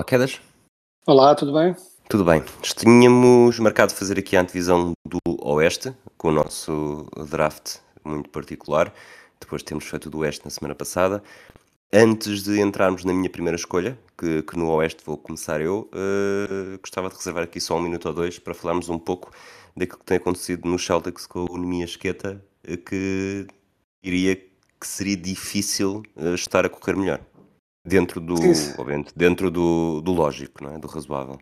[0.00, 0.40] Olá, Quedas.
[1.06, 1.76] Olá, tudo bem?
[2.08, 2.42] Tudo bem.
[2.62, 8.94] Tínhamos marcado fazer aqui a antevisão do Oeste, com o nosso draft muito particular.
[9.38, 11.22] Depois temos feito o do Oeste na semana passada.
[11.92, 16.78] Antes de entrarmos na minha primeira escolha, que, que no Oeste vou começar eu, eh,
[16.80, 19.30] gostava de reservar aqui só um minuto ou dois para falarmos um pouco
[19.76, 23.46] daquilo que tem acontecido no Celtics com o Nemi Esqueta, eh, que
[24.02, 27.20] diria que seria difícil eh, estar a correr melhor.
[27.84, 28.74] Dentro do, Sim, sim.
[28.78, 30.78] obviamente, dentro do, do lógico, não é?
[30.78, 31.38] Do razoável.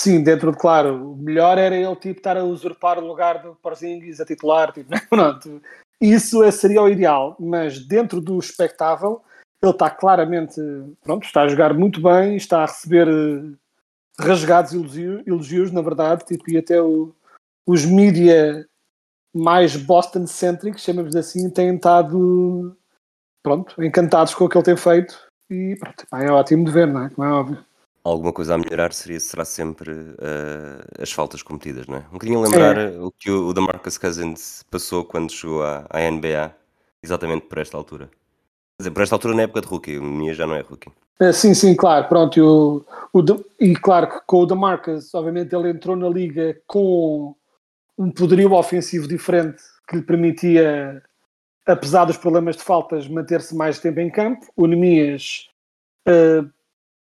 [0.00, 3.54] Sim, dentro de claro, o melhor era ele tipo, estar a usurpar o lugar do
[3.56, 5.60] Porzingis a titular, tipo, pronto.
[6.00, 9.20] Isso é- seria o ideal, mas dentro do espectável,
[9.62, 10.58] ele está claramente,
[11.02, 13.56] pronto, está a jogar muito bem, está a receber eh,
[14.18, 17.12] rasgados elogio- elogios, na verdade, tipo, e até o-
[17.66, 18.66] os mídia
[19.34, 22.74] mais Boston-centric, chamamos assim, têm estado,
[23.42, 26.86] pronto, encantados com o que ele tem feito e pronto, pá, é ótimo de ver,
[26.86, 27.10] não é?
[27.10, 27.58] Como é óbvio.
[28.02, 32.00] Alguma coisa a melhorar seria, será sempre eh, as faltas cometidas, não é?
[32.08, 32.98] Um bocadinho a lembrar É.
[32.98, 36.54] o que o, o DeMarcus Cousins passou quando chegou à, à NBA,
[37.02, 38.06] exatamente por esta altura.
[38.06, 40.90] Quer dizer, por esta altura na época de rookie, o Mia já não é rookie.
[41.20, 42.38] É, sim, sim, claro, pronto.
[42.38, 47.34] E, o, De- e claro que com o DeMarcus, obviamente, ele entrou na liga com
[47.98, 51.02] um poderio ofensivo diferente que lhe permitia,
[51.66, 54.46] apesar dos problemas de faltas, manter-se mais tempo em campo.
[54.56, 55.48] O Nemias
[56.06, 56.44] eh,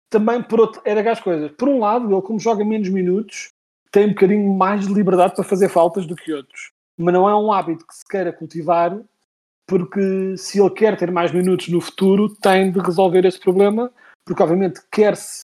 [0.09, 1.51] também, por outro, era das coisas.
[1.51, 3.49] Por um lado, ele, como joga menos minutos,
[3.91, 6.71] tem um bocadinho mais de liberdade para fazer faltas do que outros.
[6.97, 8.99] Mas não é um hábito que se queira cultivar,
[9.67, 13.91] porque se ele quer ter mais minutos no futuro, tem de resolver esse problema,
[14.25, 15.41] porque obviamente quer-se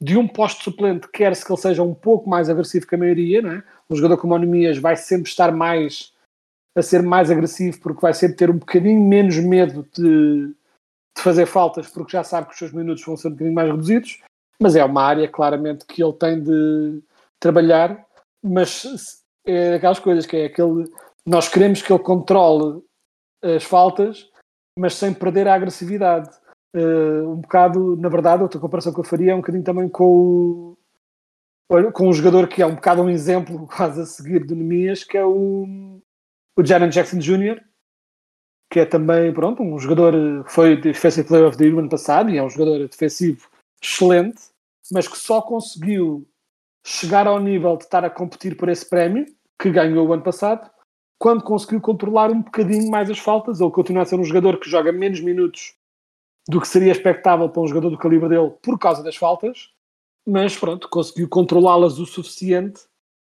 [0.00, 3.42] de um posto suplente, quer-se que ele seja um pouco mais agressivo que a maioria,
[3.42, 3.62] não é?
[3.88, 6.12] Um jogador como o Nemias vai sempre estar mais
[6.76, 11.46] a ser mais agressivo, porque vai sempre ter um bocadinho menos medo de, de fazer
[11.46, 14.20] faltas, porque já sabe que os seus minutos vão ser um bocadinho mais reduzidos,
[14.60, 17.02] mas é uma área claramente que ele tem de
[17.40, 18.04] trabalhar,
[18.42, 20.90] mas é aquelas coisas que é aquele
[21.26, 22.82] nós queremos que ele controle
[23.42, 24.30] as faltas,
[24.78, 26.30] mas sem perder a agressividade.
[26.74, 30.76] Eh, um bocado, na verdade, outra comparação que eu faria é um bocadinho também com
[31.70, 35.02] o, com um jogador que é um bocado um exemplo quase a seguir do Nemias,
[35.02, 36.00] que é o,
[36.56, 37.60] o Jaren Jackson Jr.,
[38.70, 41.88] que é também, pronto, um jogador, eh, foi Defensive Player of the Year no ano
[41.88, 43.48] passado e é um jogador defensivo
[43.80, 44.42] excelente,
[44.90, 46.26] mas que só conseguiu
[46.84, 49.26] chegar ao nível de estar a competir por esse prémio,
[49.58, 50.68] que ganhou o ano passado,
[51.18, 53.60] quando conseguiu controlar um bocadinho mais as faltas.
[53.60, 55.74] Ele continua a ser um jogador que joga menos minutos
[56.48, 59.70] do que seria expectável para um jogador do calibre dele por causa das faltas,
[60.26, 62.82] mas pronto, conseguiu controlá-las o suficiente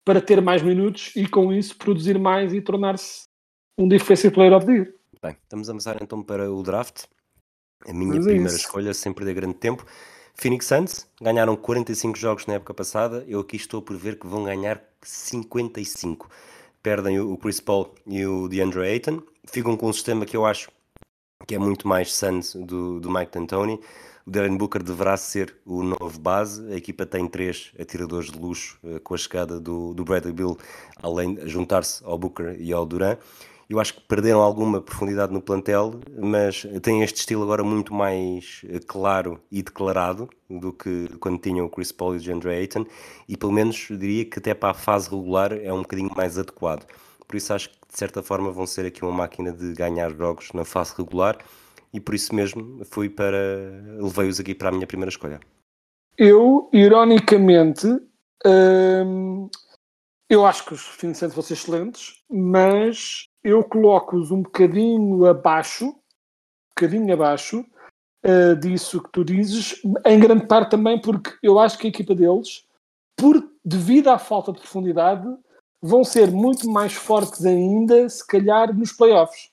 [0.04, 3.24] para ter mais minutos e com isso produzir mais e tornar-se
[3.78, 4.94] um Defensive Player of the Year.
[5.22, 7.04] Bem, estamos a avançar então para o draft.
[7.86, 8.64] A minha Mas é primeira isso.
[8.64, 9.84] escolha, sem perder grande tempo.
[10.34, 13.24] Phoenix Suns ganharam 45 jogos na época passada.
[13.28, 16.28] Eu aqui estou por ver que vão ganhar 55.
[16.82, 19.22] Perdem o o Chris Paul e o DeAndre Ayton.
[19.46, 20.70] Ficam com um sistema que eu acho
[21.46, 23.80] que é muito mais Suns do, do Mike D'Antoni.
[24.26, 26.72] O Devin Booker deverá ser o novo base.
[26.72, 30.58] A equipa tem três atiradores de luxo eh, com a chegada do, do Bradley Bill,
[31.02, 33.18] além de juntar-se ao Booker e ao Durant.
[33.70, 38.62] Eu acho que perderam alguma profundidade no plantel, mas têm este estilo agora muito mais
[38.68, 42.84] eh, claro e declarado do que quando tinham o Chris Paul e o DeAndre Ayton,
[43.28, 46.84] e pelo menos diria que até para a fase regular é um bocadinho mais adequado.
[47.28, 50.52] Por isso acho que de certa forma vão ser aqui uma máquina de ganhar jogos
[50.52, 51.38] na fase regular,
[51.92, 53.36] e por isso mesmo fui para.
[53.98, 55.40] levei-os aqui para a minha primeira escolha.
[56.16, 57.86] Eu, ironicamente,
[58.46, 59.48] hum,
[60.28, 65.94] eu acho que os Suns vão ser excelentes, mas eu coloco-os um bocadinho abaixo, um
[66.76, 67.64] bocadinho abaixo
[68.24, 72.14] uh, disso que tu dizes, em grande parte também porque eu acho que a equipa
[72.14, 72.64] deles,
[73.16, 75.26] por, devido à falta de profundidade,
[75.82, 79.50] vão ser muito mais fortes ainda, se calhar, nos playoffs,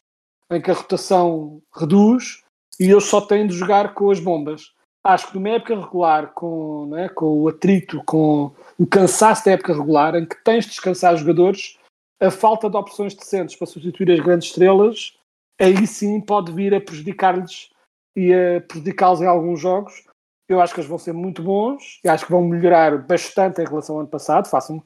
[0.52, 2.44] em que a rotação reduz
[2.80, 4.72] e eles só têm de jogar com as bombas.
[5.04, 9.74] Acho que numa época regular, com, né, com o atrito, com o cansaço da época
[9.74, 11.78] regular, em que tens de descansar os jogadores,
[12.22, 15.18] a falta de opções decentes para substituir as grandes estrelas,
[15.60, 17.70] aí sim pode vir a prejudicar-lhes
[18.16, 20.04] e a prejudicá-los em alguns jogos.
[20.50, 23.66] Eu acho que eles vão ser muito bons e acho que vão melhorar bastante em
[23.66, 24.48] relação ao ano passado.
[24.48, 24.82] Faço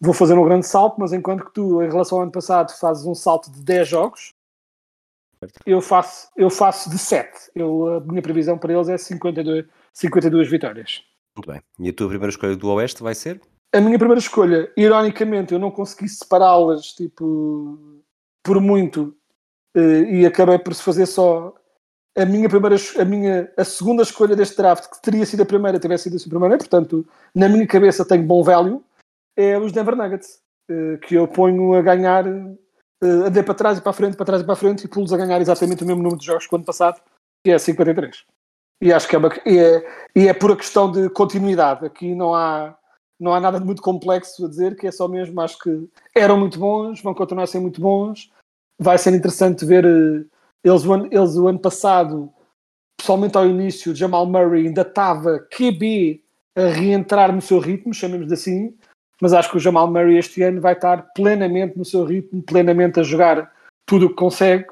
[0.00, 3.06] vou fazer um grande salto, mas enquanto que tu, em relação ao ano passado, fazes
[3.06, 4.32] um salto de 10 jogos,
[5.66, 7.50] eu faço, eu faço de 7.
[7.54, 11.02] Eu, a minha previsão para eles é 52, 52 vitórias.
[11.36, 11.62] Muito bem.
[11.78, 13.40] E a tua primeira escolha do Oeste vai ser?
[13.72, 18.02] A minha primeira escolha, ironicamente, eu não consegui separá-las, tipo,
[18.42, 19.16] por muito,
[19.74, 21.54] eh, e acabei por se fazer só
[22.16, 25.78] a minha primeira, a minha, a segunda escolha deste draft, que teria sido a primeira,
[25.78, 28.84] tivesse sido a primeira, portanto, na minha cabeça tenho bom value,
[29.34, 32.24] é os Denver Nuggets, eh, que eu ponho a ganhar,
[33.02, 34.84] eh, a de para trás e para a frente, para trás e para a frente,
[34.84, 37.00] e pulo a ganhar exatamente o mesmo número de jogos que o ano passado,
[37.44, 38.24] que é 53.
[38.80, 41.84] E acho que é, uma, e é, e é por a questão de continuidade.
[41.84, 42.76] Aqui não há,
[43.18, 46.38] não há nada de muito complexo a dizer, que é só mesmo, acho que eram
[46.38, 48.30] muito bons, vão continuar a ser muito bons.
[48.78, 50.24] Vai ser interessante ver eh,
[50.64, 52.32] eles, o ano, eles o ano passado,
[52.96, 56.22] pessoalmente ao início, Jamal Murray ainda estava QB
[56.56, 58.76] a reentrar no seu ritmo, chamemos assim,
[59.22, 62.98] mas acho que o Jamal Murray este ano vai estar plenamente no seu ritmo, plenamente
[62.98, 63.54] a jogar
[63.86, 64.66] tudo o que consegue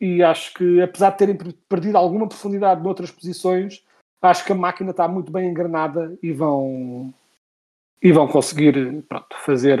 [0.00, 1.38] e acho que apesar de terem
[1.68, 3.84] perdido alguma profundidade noutras posições,
[4.20, 7.14] acho que a máquina está muito bem engrenada e vão
[8.02, 9.78] e vão conseguir pronto, fazer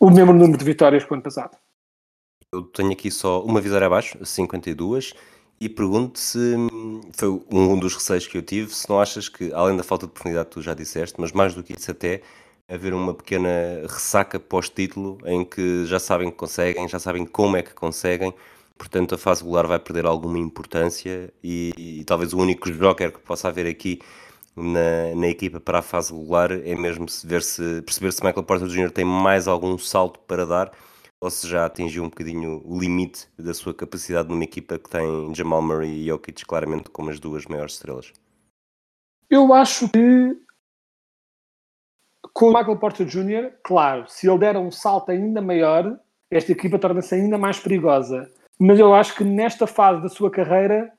[0.00, 1.56] o mesmo número de vitórias que o ano passado.
[2.52, 5.14] Eu tenho aqui só uma vitória abaixo, 52,
[5.60, 6.56] e pergunto se
[7.12, 10.12] foi um dos receios que eu tive, se não achas que, além da falta de
[10.12, 12.20] profundidade que tu já disseste, mas mais do que isso até,
[12.70, 13.50] haver uma pequena
[13.82, 18.32] ressaca pós-título em que já sabem que conseguem, já sabem como é que conseguem,
[18.78, 23.18] portanto a fase regular vai perder alguma importância e, e talvez o único joker que
[23.18, 23.98] possa haver aqui
[24.54, 28.44] na, na equipa para a fase regular é mesmo se ver se, perceber se Michael
[28.44, 28.92] Porter Jr.
[28.92, 30.70] tem mais algum salto para dar
[31.20, 35.34] ou se já atingiu um bocadinho o limite da sua capacidade numa equipa que tem
[35.34, 38.12] Jamal Murray e Jokic claramente como as duas maiores estrelas.
[39.28, 40.36] Eu acho que
[42.32, 45.98] com o Michael Porter Jr., claro, se ele der um salto ainda maior,
[46.30, 48.30] esta equipa torna-se ainda mais perigosa
[48.60, 50.92] mas eu acho que nesta fase da sua carreira,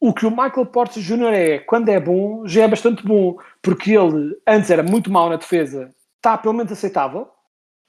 [0.00, 1.34] o que o Michael Porter Jr.
[1.34, 5.36] é, quando é bom, já é bastante bom, porque ele antes era muito mau na
[5.36, 7.28] defesa, está pelo menos aceitável,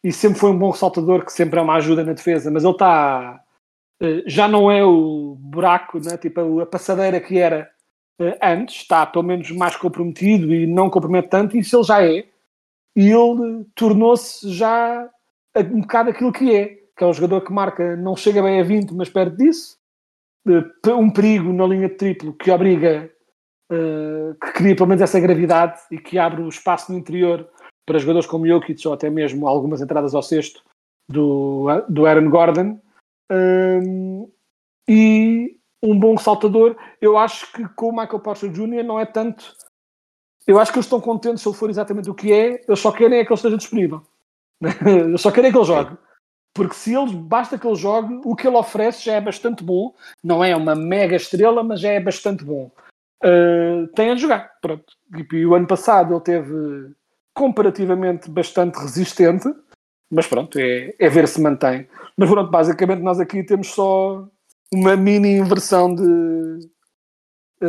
[0.03, 2.73] e sempre foi um bom ressaltador, que sempre é uma ajuda na defesa, mas ele
[2.73, 3.41] está.
[4.01, 6.17] Eh, já não é o buraco, né?
[6.17, 7.71] tipo a passadeira que era
[8.19, 12.03] eh, antes, está pelo menos mais comprometido e não compromete tanto, e isso ele já
[12.05, 12.25] é.
[12.95, 15.10] E ele tornou-se já
[15.57, 18.63] um bocado aquilo que é que é um jogador que marca, não chega bem a
[18.63, 19.78] 20, mas perto disso.
[20.88, 23.10] Um perigo na linha de triplo que obriga,
[23.72, 27.50] uh, que cria pelo menos essa gravidade e que abre o espaço no interior
[27.86, 30.62] para jogadores como Jokic ou até mesmo algumas entradas ao sexto
[31.10, 32.80] do, do Aaron Gordon.
[33.31, 34.30] Um,
[34.88, 38.84] e um bom saltador, eu acho que com o Michael Porter Jr.
[38.84, 39.56] não é tanto.
[40.45, 42.92] Eu acho que eles estão contentes se ele for exatamente o que é, eles só
[42.92, 44.01] querem é que ele esteja disponível.
[44.62, 45.98] eles só querem que ele jogue.
[46.54, 49.94] Porque se ele basta que ele jogue, o que ele oferece já é bastante bom.
[50.24, 52.72] Não é uma mega estrela, mas já é bastante bom.
[53.24, 54.51] Uh, tem a jogar.
[54.62, 54.94] Pronto.
[55.31, 56.94] E o ano passado ele teve
[57.34, 59.50] comparativamente bastante resistente,
[60.12, 61.88] mas pronto, é, é ver se mantém.
[62.16, 64.27] Mas pronto, basicamente nós aqui temos só
[64.72, 66.70] uma mini inversão de,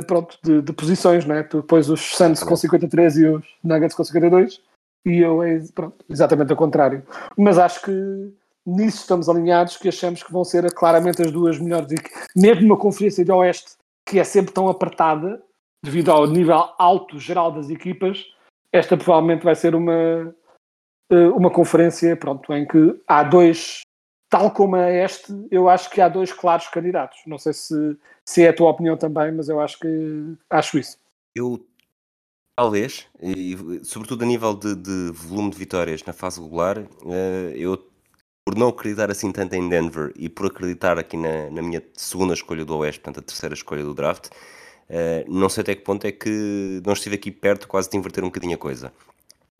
[0.02, 1.42] pronto, de, de posições, né?
[1.42, 4.60] Tu pões os Santos com 53 e os Nuggets com 52
[5.06, 7.02] e eu é pronto, exatamente ao contrário.
[7.36, 8.32] Mas acho que
[8.66, 11.88] nisso estamos alinhados que achamos que vão ser claramente as duas melhores
[12.34, 13.72] mesmo uma conferência de Oeste
[14.08, 15.42] que é sempre tão apertada
[15.84, 18.24] devido ao nível alto geral das equipas
[18.72, 20.34] esta provavelmente vai ser uma
[21.12, 23.82] eh, uma conferência pronto em que há dois
[24.34, 28.42] tal como a este eu acho que há dois claros candidatos não sei se, se
[28.42, 30.98] é a tua opinião também mas eu acho que acho isso
[31.36, 31.64] eu
[32.58, 37.76] talvez e sobretudo a nível de, de volume de vitórias na fase regular eh, eu
[38.44, 42.34] por não acreditar assim tanto em Denver e por acreditar aqui na, na minha segunda
[42.34, 46.06] escolha do Oeste, portanto a terceira escolha do draft, uh, não sei até que ponto
[46.06, 48.92] é que não estive aqui perto quase de inverter um bocadinho a coisa.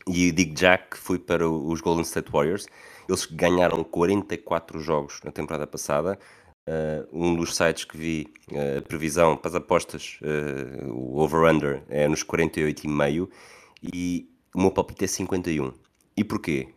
[0.07, 2.67] E digo já que fui para os Golden State Warriors,
[3.09, 6.19] eles ganharam 44 jogos na temporada passada.
[6.67, 10.19] Uh, um dos sites que vi uh, a previsão para as apostas,
[10.89, 13.29] o over-under, é nos 48,5
[13.83, 15.73] e o meu palpite é 51.
[16.17, 16.69] E porquê?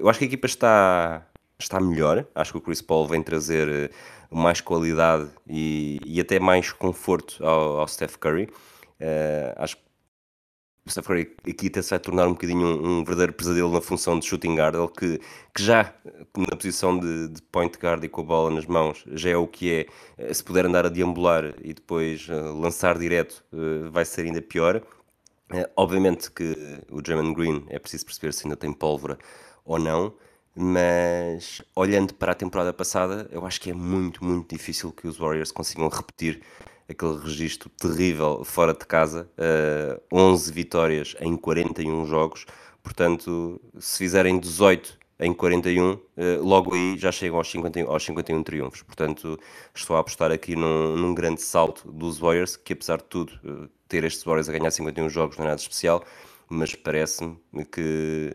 [0.00, 1.24] eu acho que a equipa está
[1.58, 2.26] está melhor.
[2.34, 3.92] Acho que o Chris Paul vem trazer
[4.30, 8.44] mais qualidade e, e até mais conforto ao, ao Steph Curry.
[8.44, 9.82] Uh, acho que
[10.88, 14.26] Steph aqui até se vai tornar um bocadinho um, um verdadeiro pesadelo na função de
[14.26, 15.20] shooting guard, ele que,
[15.54, 15.94] que já
[16.36, 19.46] na posição de, de, point guard e com a bola nas mãos já é o
[19.46, 19.86] que
[20.18, 24.42] é, se puder andar a deambular e depois uh, lançar direto uh, vai ser ainda
[24.42, 24.82] pior.
[25.52, 26.56] Uh, obviamente que
[26.90, 29.18] o German Green é preciso perceber se ainda tem pólvora
[29.64, 30.12] ou não,
[30.54, 35.16] mas olhando para a temporada passada, eu acho que é muito, muito difícil que os
[35.16, 36.42] Warriors consigam repetir
[36.92, 42.46] aquele registro terrível fora de casa, uh, eh, 11 vitórias em 41 jogos,
[42.82, 48.04] portanto, se fizerem 18 em 41, uh, eh, logo aí já chegam aos 51, aos
[48.04, 48.82] 51 triunfos.
[48.82, 49.38] Portanto,
[49.74, 53.68] estou a apostar aqui num, num grande salto dos Warriors, que apesar de tudo, uh,
[53.88, 56.04] ter estes Warriors a ganhar 51 jogos não é nada especial,
[56.48, 57.36] mas parece-me
[57.70, 58.34] que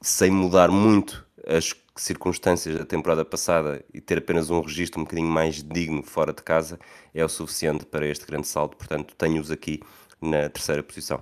[0.00, 5.28] sem mudar muito as circunstâncias da temporada passada e ter apenas um registro um bocadinho
[5.28, 6.78] mais digno fora de casa
[7.14, 8.76] é o suficiente para este grande salto.
[8.76, 9.80] Portanto, tenho-os aqui
[10.20, 11.20] na terceira posição.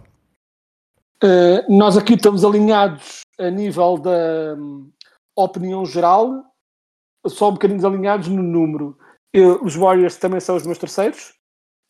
[1.23, 4.91] Uh, nós aqui estamos alinhados a nível da um,
[5.35, 6.45] opinião geral,
[7.27, 8.99] só um bocadinho desalinhados no número.
[9.33, 11.35] Eu, os Warriors também são os meus terceiros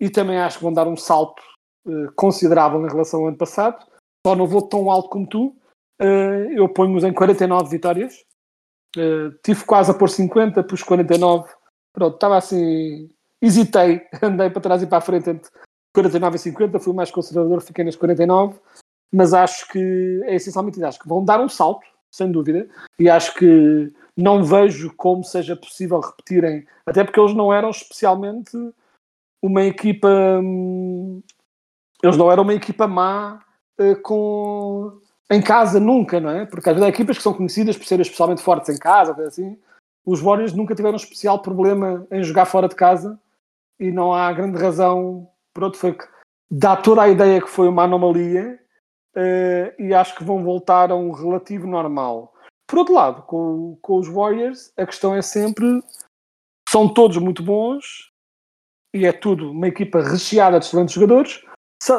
[0.00, 1.42] e também acho que vão dar um salto
[1.86, 3.84] uh, considerável em relação ao ano passado.
[4.24, 5.56] Só não vou tão alto como tu.
[6.00, 8.24] Uh, eu ponho-os em 49 vitórias
[8.96, 11.48] Uh, tive quase a pôr 50, pus 49.
[11.92, 13.10] Pronto, estava assim.
[13.40, 15.50] Hesitei, andei para trás e para a frente entre
[15.94, 16.80] 49 e 50.
[16.80, 18.58] Fui mais conservador, fiquei nas 49.
[19.12, 22.68] Mas acho que é essencialmente acho que vão dar um salto, sem dúvida.
[22.98, 28.56] E acho que não vejo como seja possível repetirem, até porque eles não eram especialmente
[29.42, 30.08] uma equipa.
[30.42, 31.22] Hum,
[32.02, 33.40] eles não eram uma equipa má
[33.80, 36.46] uh, com em casa nunca, não é?
[36.46, 39.58] Porque às vezes há equipas que são conhecidas por serem especialmente fortes em casa, assim.
[40.04, 43.18] Os Warriors nunca tiveram um especial problema em jogar fora de casa
[43.78, 45.28] e não há grande razão.
[45.52, 46.04] Pronto, foi que
[46.50, 48.58] dá toda a ideia que foi uma anomalia
[49.16, 52.32] uh, e acho que vão voltar a um relativo normal.
[52.68, 55.82] Por outro lado, com, com os Warriors, a questão é sempre:
[56.68, 58.12] são todos muito bons
[58.94, 61.44] e é tudo uma equipa recheada de excelentes jogadores,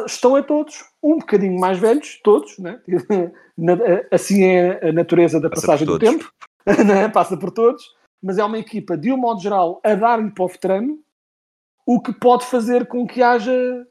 [0.06, 2.82] estão a todos um bocadinho mais velhos, todos, né?
[4.12, 6.32] assim é a natureza da passagem do tempo,
[6.66, 7.08] né?
[7.10, 7.84] passa por todos,
[8.22, 11.00] mas é uma equipa, de um modo geral, a dar-lhe para o veterano,
[11.86, 13.88] o que pode fazer com que haja,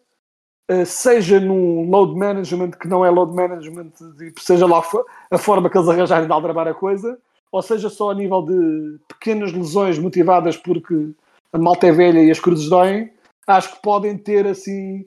[0.69, 3.93] eh, seja num load management que não é load management,
[4.39, 4.83] seja lá
[5.31, 7.19] a forma que eles arranjarem de aldrabar a coisa,
[7.51, 11.13] ou seja só a nível de pequenas lesões motivadas porque
[11.53, 13.11] a malta é velha e as cruzes doem,
[13.47, 15.07] acho que podem ter assim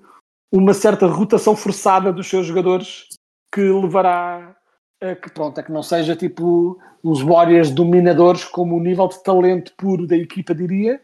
[0.51, 3.07] uma certa rotação forçada dos seus jogadores
[3.53, 4.55] que levará
[5.01, 9.23] a que, pronto, a que não seja tipo os Warriors dominadores como o nível de
[9.23, 11.01] talento puro da equipa diria,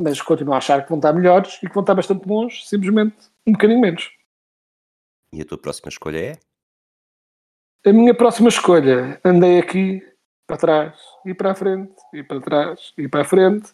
[0.00, 3.16] mas continuo a achar que vão estar melhores e que vão estar bastante bons, simplesmente
[3.46, 4.10] um bocadinho menos.
[5.32, 6.38] E a tua próxima escolha é?
[7.88, 10.02] A minha próxima escolha, andei aqui
[10.46, 13.72] para trás e para a frente e para trás e para a frente,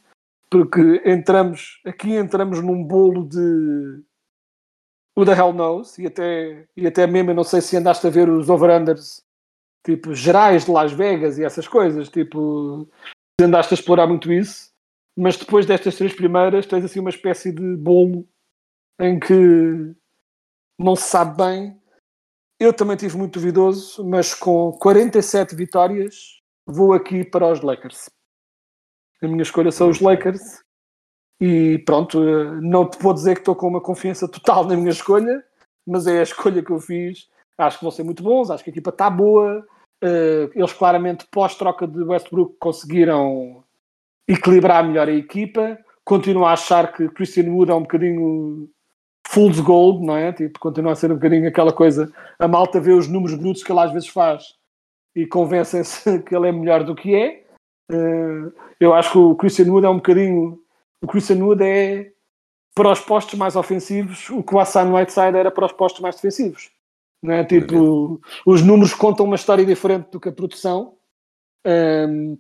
[0.51, 4.03] porque entramos, aqui entramos num bolo de
[5.17, 8.11] o the hell knows, e até, e até mesmo, eu não sei se andaste a
[8.11, 9.23] ver os over-unders
[9.85, 12.89] tipo gerais de Las Vegas e essas coisas, tipo,
[13.41, 14.73] andaste a explorar muito isso,
[15.17, 18.27] mas depois destas três primeiras tens assim uma espécie de bolo
[18.99, 19.95] em que
[20.79, 21.81] não se sabe bem.
[22.59, 28.09] Eu também tive muito duvidoso, mas com 47 vitórias vou aqui para os Lakers.
[29.23, 30.64] A minha escolha são os Lakers
[31.41, 34.91] e pronto, eh, não te vou dizer que estou com uma confiança total na minha
[34.91, 35.43] escolha,
[35.87, 37.29] mas é a escolha que eu fiz.
[37.59, 39.65] Acho que vão ser muito bons, acho que a equipa está boa.
[40.03, 43.65] Eh, eles claramente, pós-troca de Westbrook, conseguiram
[44.29, 45.79] equilibrar melhor a equipa.
[46.05, 48.69] Continuo a achar que Christian Wood é um bocadinho
[49.27, 50.33] fool's gold, não é?
[50.33, 52.13] Tipo, continua a ser um bocadinho aquela coisa.
[52.39, 54.55] A malta vê os números brutos que ele às vezes faz
[55.17, 57.45] e convencem-se que ele é melhor do que é.
[57.91, 60.64] Eh, eu acho que o Christian Wood é um bocadinho
[61.03, 62.13] o Christian Wood é
[62.75, 66.17] para os postos mais ofensivos o que o Hassan Whiteside era para os postos mais
[66.17, 66.71] defensivos.
[67.23, 67.45] Não é?
[67.45, 70.95] Tipo, os números contam uma história diferente do que a produção.
[71.67, 72.37] Um,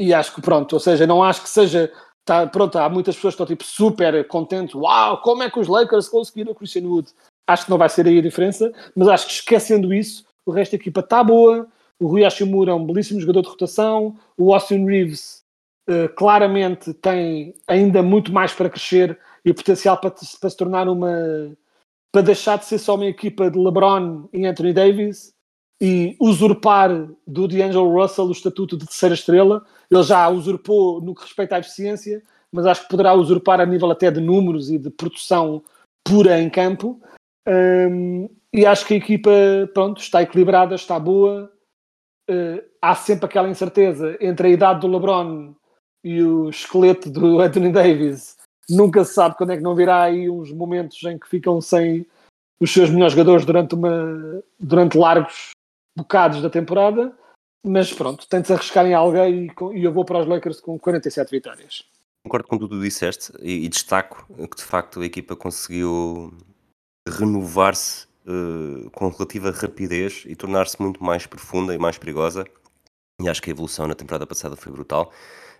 [0.00, 1.92] e acho que pronto, ou seja, não acho que seja.
[2.24, 4.74] Tá, pronto, há muitas pessoas que estão tipo super contentes.
[4.74, 7.10] Uau, como é que os Lakers conseguiram o Christian Wood?
[7.46, 10.72] Acho que não vai ser aí a diferença, mas acho que esquecendo isso, o resto
[10.72, 11.68] da equipa está boa.
[11.98, 14.16] O Rui Hashimura é um belíssimo jogador de rotação.
[14.36, 15.41] O Austin Reeves
[15.88, 21.56] eh, claramente tem ainda muito mais para crescer e potencial para, para se tornar uma.
[22.12, 25.34] para deixar de ser só uma equipa de LeBron e Anthony Davis
[25.80, 29.64] e usurpar do D'Angelo Russell o estatuto de terceira estrela.
[29.90, 32.22] Ele já usurpou no que respeita à eficiência,
[32.52, 35.64] mas acho que poderá usurpar a nível até de números e de produção
[36.04, 37.00] pura em campo.
[37.48, 39.30] Um, e acho que a equipa,
[39.74, 41.50] pronto, está equilibrada, está boa.
[42.30, 45.52] Uh, há sempre aquela incerteza entre a idade do LeBron
[46.04, 48.36] e o esqueleto do Anthony Davis.
[48.68, 52.06] Nunca se sabe quando é que não virá aí uns momentos em que ficam sem
[52.60, 55.50] os seus melhores jogadores durante, uma, durante largos
[55.96, 57.12] bocados da temporada.
[57.64, 61.30] Mas pronto, tem-se arriscar em alguém e, e eu vou para os Lakers com 47
[61.30, 61.84] vitórias.
[62.24, 66.32] Concordo com tudo que tu disseste e, e destaco que de facto a equipa conseguiu
[67.08, 72.44] renovar-se uh, com relativa rapidez e tornar-se muito mais profunda e mais perigosa.
[73.20, 75.12] E acho que a evolução na temporada passada foi brutal.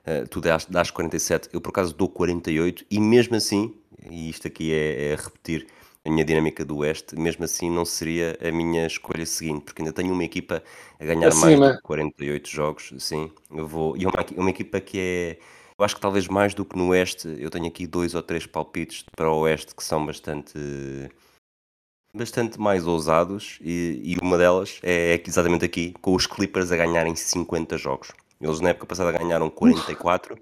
[0.07, 3.75] Uh, tu dás, 47, eu por acaso dou 48, e mesmo assim,
[4.11, 5.67] e isto aqui é, é repetir
[6.05, 9.93] a minha dinâmica do Oeste, mesmo assim não seria a minha escolha seguinte, porque ainda
[9.93, 10.63] tenho uma equipa
[10.99, 11.57] a ganhar Acima.
[11.57, 15.39] mais de 48 jogos, sim, eu vou, e uma, uma equipa que é,
[15.79, 18.45] eu acho que talvez mais do que no Oeste, eu tenho aqui dois ou três
[18.45, 20.59] palpites para o Oeste que são bastante
[22.15, 26.77] bastante mais ousados e, e uma delas é, é exatamente aqui, com os Clippers a
[26.77, 28.13] ganharem 50 jogos.
[28.43, 30.37] Eles na época passada ganharam 44.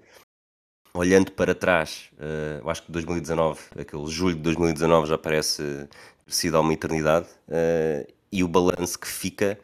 [0.93, 5.87] Olhando para trás, uh, acho que 2019, aquele julho de 2019 já parece
[6.27, 9.57] sido há uma eternidade, uh, e o balanço que fica,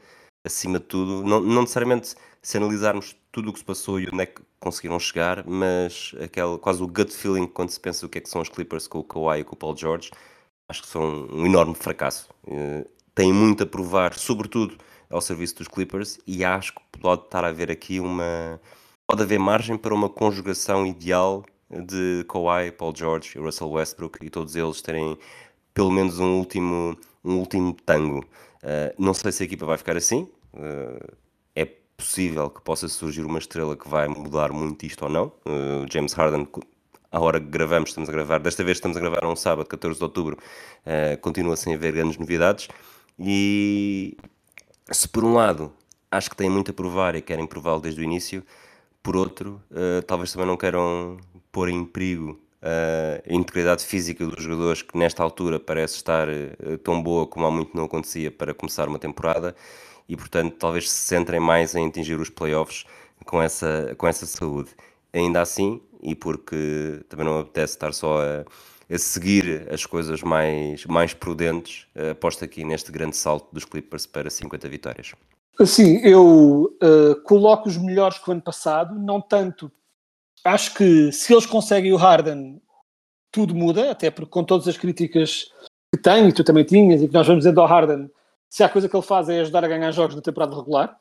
[0.46, 4.24] acima de tudo, não, não necessariamente se analisarmos tudo o que se passou e onde
[4.24, 8.20] é que conseguiram chegar, mas aquele, quase o gut feeling quando se pensa o que
[8.20, 10.12] é que são os Clippers com o Kawhi e com o Paul George,
[10.70, 12.30] acho que são um enorme fracasso.
[12.46, 14.78] Uh, têm muito a provar, sobretudo
[15.10, 18.60] ao serviço dos Clippers, e acho que pode estar a haver aqui uma.
[19.06, 24.30] Pode haver margem para uma conjugação ideal de Kawhi, Paul George e Russell Westbrook e
[24.30, 25.18] todos eles terem
[25.74, 28.26] pelo menos um último, um último tango.
[28.64, 30.28] Uh, não sei se a equipa vai ficar assim.
[30.54, 31.16] Uh,
[31.56, 35.28] é possível que possa surgir uma estrela que vai mudar muito isto ou não.
[35.46, 36.48] Uh, James Harden
[37.12, 39.98] à hora que gravamos, estamos a gravar, desta vez estamos a gravar um sábado, 14
[39.98, 40.38] de outubro,
[41.22, 42.68] continua sem haver grandes novidades.
[43.18, 44.18] E
[44.92, 45.72] se por um lado
[46.12, 48.44] acho que têm muito a provar e querem prová-lo desde o início,
[49.04, 51.18] por outro, uh, talvez também não queiram
[51.52, 56.28] pôr em perigo uh, a integridade física dos jogadores, que nesta altura parece estar
[56.84, 59.56] tão boa como há muito não acontecia para começar uma temporada,
[60.08, 62.86] e portanto talvez se centrem mais em atingir os playoffs
[63.26, 64.72] com essa, com essa saúde.
[65.14, 68.46] Ainda assim, e porque também não apetece estar só a,
[68.90, 74.30] a seguir as coisas mais, mais prudentes, aposto aqui neste grande salto dos Clippers para
[74.30, 75.14] 50 vitórias.
[75.66, 79.72] Sim, eu uh, coloco os melhores que o ano passado, não tanto.
[80.44, 82.62] Acho que se eles conseguem o Harden,
[83.32, 85.52] tudo muda, até porque com todas as críticas
[85.94, 88.10] que tem, e tu também tinhas, e que nós vamos dizer ao Harden,
[88.50, 91.00] se a coisa que ele faz é ajudar a ganhar jogos na temporada regular,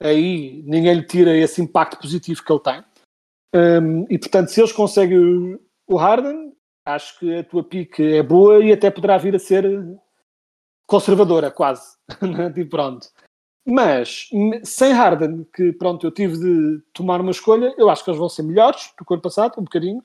[0.00, 2.84] aí ninguém lhe tira esse impacto positivo que ele tem.
[3.54, 6.52] Um, e portanto, se eles conseguem o, Harden,
[6.88, 9.64] acho que a tua pique é boa e até poderá vir a ser
[10.86, 11.96] conservadora, quase.
[12.56, 13.08] e pronto.
[13.66, 14.28] Mas
[14.64, 18.28] sem Harden, que pronto, eu tive de tomar uma escolha, eu acho que eles vão
[18.28, 20.02] ser melhores do que o ano passado, um bocadinho,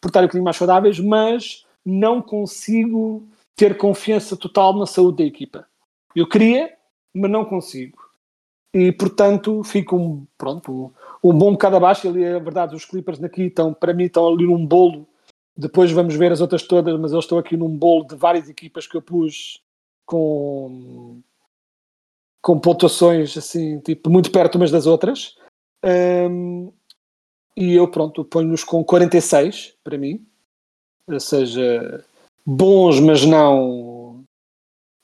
[0.00, 5.24] por estarem um bocadinho mais saudáveis, mas não consigo ter confiança total na saúde da
[5.24, 5.66] equipa.
[6.14, 6.72] Eu queria,
[7.12, 7.98] mas não consigo.
[8.72, 12.08] E portanto fico um, pronto, um bom bocado abaixo.
[12.08, 15.08] Ali é verdade, os Clippers aqui estão, para mim, estão ali num bolo.
[15.60, 18.86] Depois vamos ver as outras todas, mas eles estão aqui num bolo de várias equipas
[18.86, 19.62] que eu pus
[20.06, 21.20] com,
[22.40, 25.36] com pontuações assim, tipo, muito perto umas das outras.
[25.84, 26.72] Um,
[27.54, 30.26] e eu, pronto, ponho-nos com 46 para mim.
[31.06, 32.02] Ou seja,
[32.46, 34.24] bons, mas não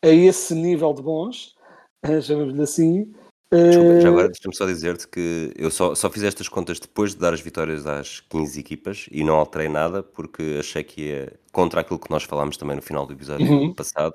[0.03, 1.55] a esse nível de bons,
[2.23, 3.15] chamamos-lhe assim.
[3.53, 7.21] Desculpa, já agora deixa-me só dizer-te que eu só, só fiz estas contas depois de
[7.21, 11.81] dar as vitórias às 15 equipas e não alterei nada porque achei que ia contra
[11.81, 13.73] aquilo que nós falámos também no final do episódio uhum.
[13.73, 14.15] passado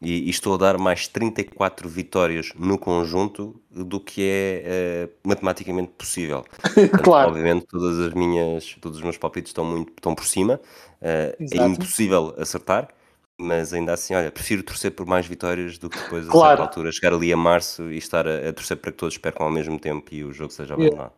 [0.00, 5.92] e, e, estou a dar mais 34 vitórias no conjunto do que é, é matematicamente
[5.96, 6.44] possível.
[6.60, 7.28] Portanto, claro.
[7.28, 10.60] Obviamente todas as minhas, todos os meus palpites estão muito estão por cima,
[11.00, 12.88] uh, é impossível acertar
[13.40, 16.46] mas ainda assim, olha, prefiro torcer por mais vitórias do que depois, claro.
[16.46, 19.18] a certa altura, chegar ali a março e estar a, a torcer para que todos
[19.18, 21.12] percam ao mesmo tempo e o jogo seja abandonado.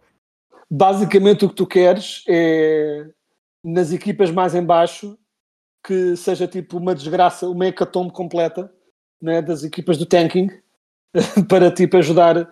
[0.71, 3.07] Basicamente, o que tu queres é
[3.63, 5.19] nas equipas mais em baixo
[5.85, 8.73] que seja tipo uma desgraça, uma hecatombe completa
[9.21, 10.49] né, das equipas do tanking
[11.49, 12.49] para tipo ajudar.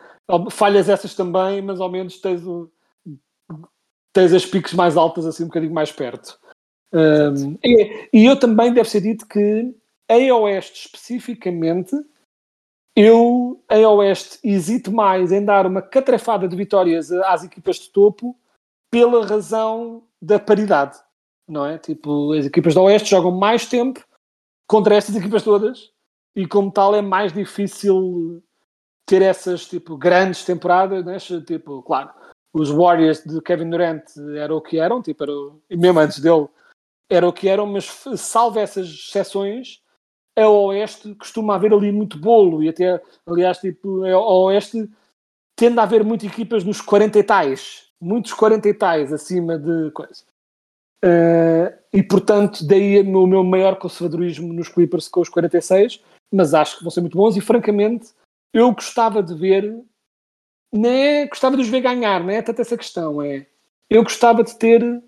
[0.50, 2.70] Falhas essas também, mas ao menos tens, o,
[4.12, 6.38] tens as piques mais altas assim um bocadinho mais perto.
[6.92, 9.74] Um, e, e, eu também deve ser dito que
[10.08, 11.96] em Oeste especificamente,
[12.94, 18.36] eu em Oeste hesito mais em dar uma catrefada de vitórias às equipas de topo
[18.90, 20.98] pela razão da paridade,
[21.48, 21.78] não é?
[21.78, 24.04] Tipo, as equipas do Oeste jogam mais tempo
[24.66, 25.90] contra estas equipas todas
[26.36, 28.42] e como tal é mais difícil
[29.06, 31.18] ter essas tipo grandes temporadas, né?
[31.40, 32.10] tipo, claro,
[32.52, 34.04] os Warriors de Kevin Durant
[34.36, 36.48] eram o que eram, tipo, era o, e mesmo antes dele
[37.12, 37.84] era o que eram, mas
[38.16, 39.82] salvo essas exceções,
[40.36, 44.88] a Oeste costuma haver ali muito bolo e até, aliás, tipo, a Oeste
[45.54, 49.90] tende a haver muitas equipas nos 40 e tais, muitos 40 e tais acima de
[49.90, 50.24] coisa.
[51.04, 56.78] Uh, e portanto, daí o meu maior conservadorismo nos Clippers com os 46, mas acho
[56.78, 58.10] que vão ser muito bons e francamente
[58.54, 59.82] eu gostava de ver,
[60.72, 63.46] nem é, gostava de os ver ganhar, não é tanto essa questão, é
[63.90, 65.02] eu gostava de ter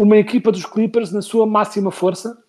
[0.00, 2.42] uma equipa dos Clippers na sua máxima força,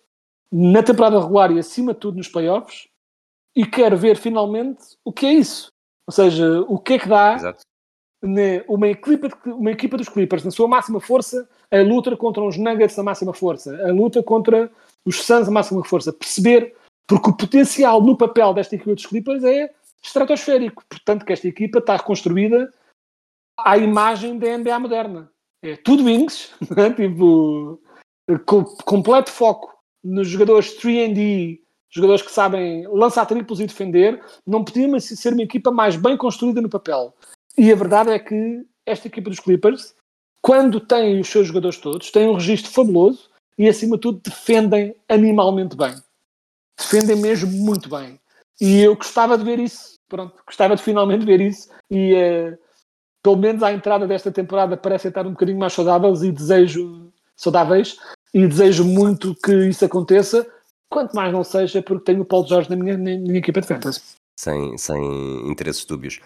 [0.50, 2.88] na temporada regular e acima de tudo nos playoffs,
[3.54, 5.68] e quero ver finalmente o que é isso.
[6.06, 7.54] Ou seja, o que é que dá
[8.66, 12.96] uma, equipa uma equipa dos Clippers na sua máxima força a luta contra os Nuggets
[12.96, 14.70] na máxima força, a luta contra
[15.04, 16.10] os Suns na máxima força.
[16.10, 16.74] Perceber,
[17.06, 19.70] porque o potencial no papel desta equipa dos Clippers é
[20.02, 20.82] estratosférico.
[20.88, 22.72] Portanto, que esta equipa está reconstruída
[23.58, 25.31] à imagem da NBA moderna.
[25.62, 26.90] É tudo wings, é?
[26.90, 27.80] tipo,
[28.44, 29.72] com completo foco
[30.02, 35.70] nos jogadores 3D, jogadores que sabem lançar triplos e defender, não podia ser uma equipa
[35.70, 37.14] mais bem construída no papel.
[37.56, 39.94] E a verdade é que esta equipa dos Clippers,
[40.40, 44.94] quando tem os seus jogadores todos, tem um registro fabuloso e, acima de tudo, defendem
[45.08, 45.94] animalmente bem.
[46.76, 48.18] Defendem mesmo muito bem.
[48.60, 49.94] E eu gostava de ver isso.
[50.08, 51.68] Pronto, gostava de finalmente ver isso.
[51.90, 52.58] E uh,
[53.22, 57.98] pelo menos à entrada desta temporada parecem estar um bocadinho mais saudáveis e desejo saudáveis
[58.34, 60.46] e desejo muito que isso aconteça,
[60.90, 63.66] quanto mais não seja porque tenho o Paulo Jorge na minha, na minha equipa de
[63.66, 64.00] fantasy.
[64.38, 66.20] Sem, sem interesses dúbios.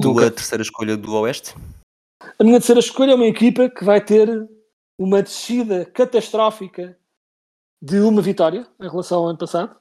[0.00, 1.54] Tua terceira escolha do Oeste?
[2.38, 4.28] A minha terceira escolha é uma equipa que vai ter
[4.98, 6.96] uma descida catastrófica
[7.82, 9.76] de uma vitória em relação ao ano passado.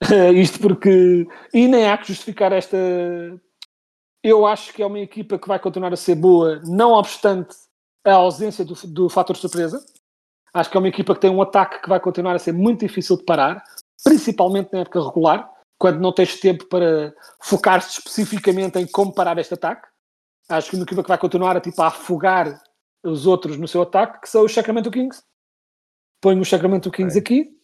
[0.34, 1.26] Isto porque.
[1.52, 2.76] E nem há que justificar esta.
[4.22, 7.56] Eu acho que é uma equipa que vai continuar a ser boa, não obstante
[8.04, 9.84] a ausência do, do fator surpresa.
[10.52, 12.80] Acho que é uma equipa que tem um ataque que vai continuar a ser muito
[12.80, 13.62] difícil de parar,
[14.04, 19.54] principalmente na época regular quando não tens tempo para focar-se especificamente em como parar este
[19.54, 19.88] ataque.
[20.46, 22.60] Acho que uma equipa que vai continuar a, tipo, a afogar
[23.02, 25.22] os outros no seu ataque, que são os Sacramento Kings.
[26.20, 27.20] Ponho os Sacramento Kings é.
[27.20, 27.56] aqui.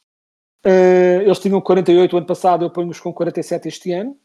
[0.65, 4.19] Uh, eles tinham 48 ano passado, eu ponho-os com 47 este ano.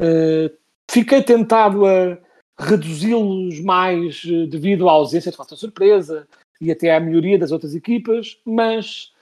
[0.00, 0.50] Uh,
[0.90, 2.18] fiquei tentado a
[2.58, 6.26] reduzi-los mais uh, devido à ausência de fator surpresa
[6.60, 9.12] e até à melhoria das outras equipas, mas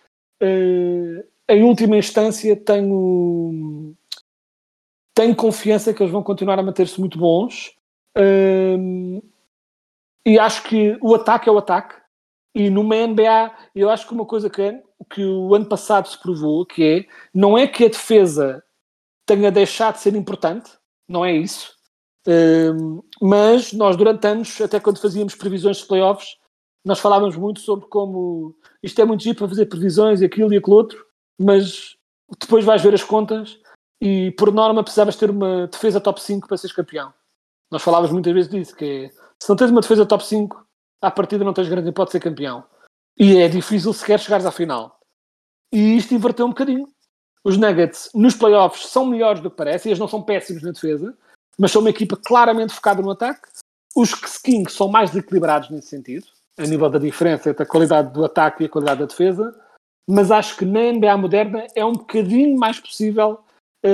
[1.49, 3.95] em última instância tenho
[5.15, 7.77] tenho confiança que eles vão continuar a manter-se muito bons.
[8.19, 9.23] Um,
[10.27, 11.95] e acho que o ataque é o ataque.
[12.55, 16.67] E numa NBA, eu acho que uma coisa que, que o ano passado se provou,
[16.67, 18.63] que é, não é que a defesa
[19.27, 20.73] tenha deixado de ser importante,
[21.09, 21.75] não é isso.
[22.27, 26.37] Um, mas nós durante anos, até quando fazíamos previsões de playoffs,
[26.85, 30.57] nós falávamos muito sobre como isto é muito giro para fazer previsões e aquilo e
[30.57, 31.05] aquilo outro,
[31.39, 31.97] mas
[32.41, 33.59] depois vais ver as contas
[34.01, 37.13] e por norma precisavas ter uma defesa top 5 para seres campeão.
[37.71, 39.09] Nós falávamos muitas vezes disso, que é,
[39.43, 40.67] se não tens uma defesa top 5,
[41.01, 42.65] à partida não tens grande hipótese de ser campeão.
[43.19, 44.99] E é difícil sequer chegares à final.
[45.73, 46.87] E isto inverteu um bocadinho.
[47.45, 51.17] Os Nuggets nos playoffs são melhores do que parece, eles não são péssimos na defesa,
[51.59, 53.49] mas são uma equipa claramente focada no ataque.
[53.95, 56.27] Os Kings são mais equilibrados nesse sentido,
[56.59, 59.55] a nível da diferença entre a qualidade do ataque e a qualidade da defesa,
[60.09, 63.39] mas acho que na NBA moderna é um bocadinho mais possível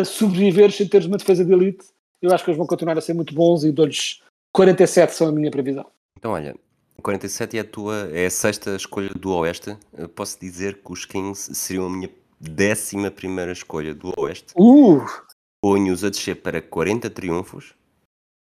[0.04, 1.84] sobreviver sem teres uma defesa de elite,
[2.22, 5.32] eu acho que eles vão continuar a ser muito bons e dou-lhes 47 são a
[5.32, 5.86] minha previsão.
[6.18, 6.54] Então, olha,
[7.02, 9.76] 47 é a tua, é a sexta escolha do Oeste.
[9.96, 14.54] Eu posso dizer que os Kings seriam a minha décima primeira escolha do Oeste.
[14.56, 15.04] Uh!
[15.62, 17.74] Ponho-os a descer para 40 triunfos.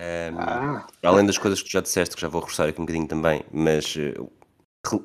[0.01, 0.87] Um, ah.
[1.03, 3.45] Além das coisas que tu já disseste, que já vou reforçar aqui um bocadinho também,
[3.53, 5.05] mas uh,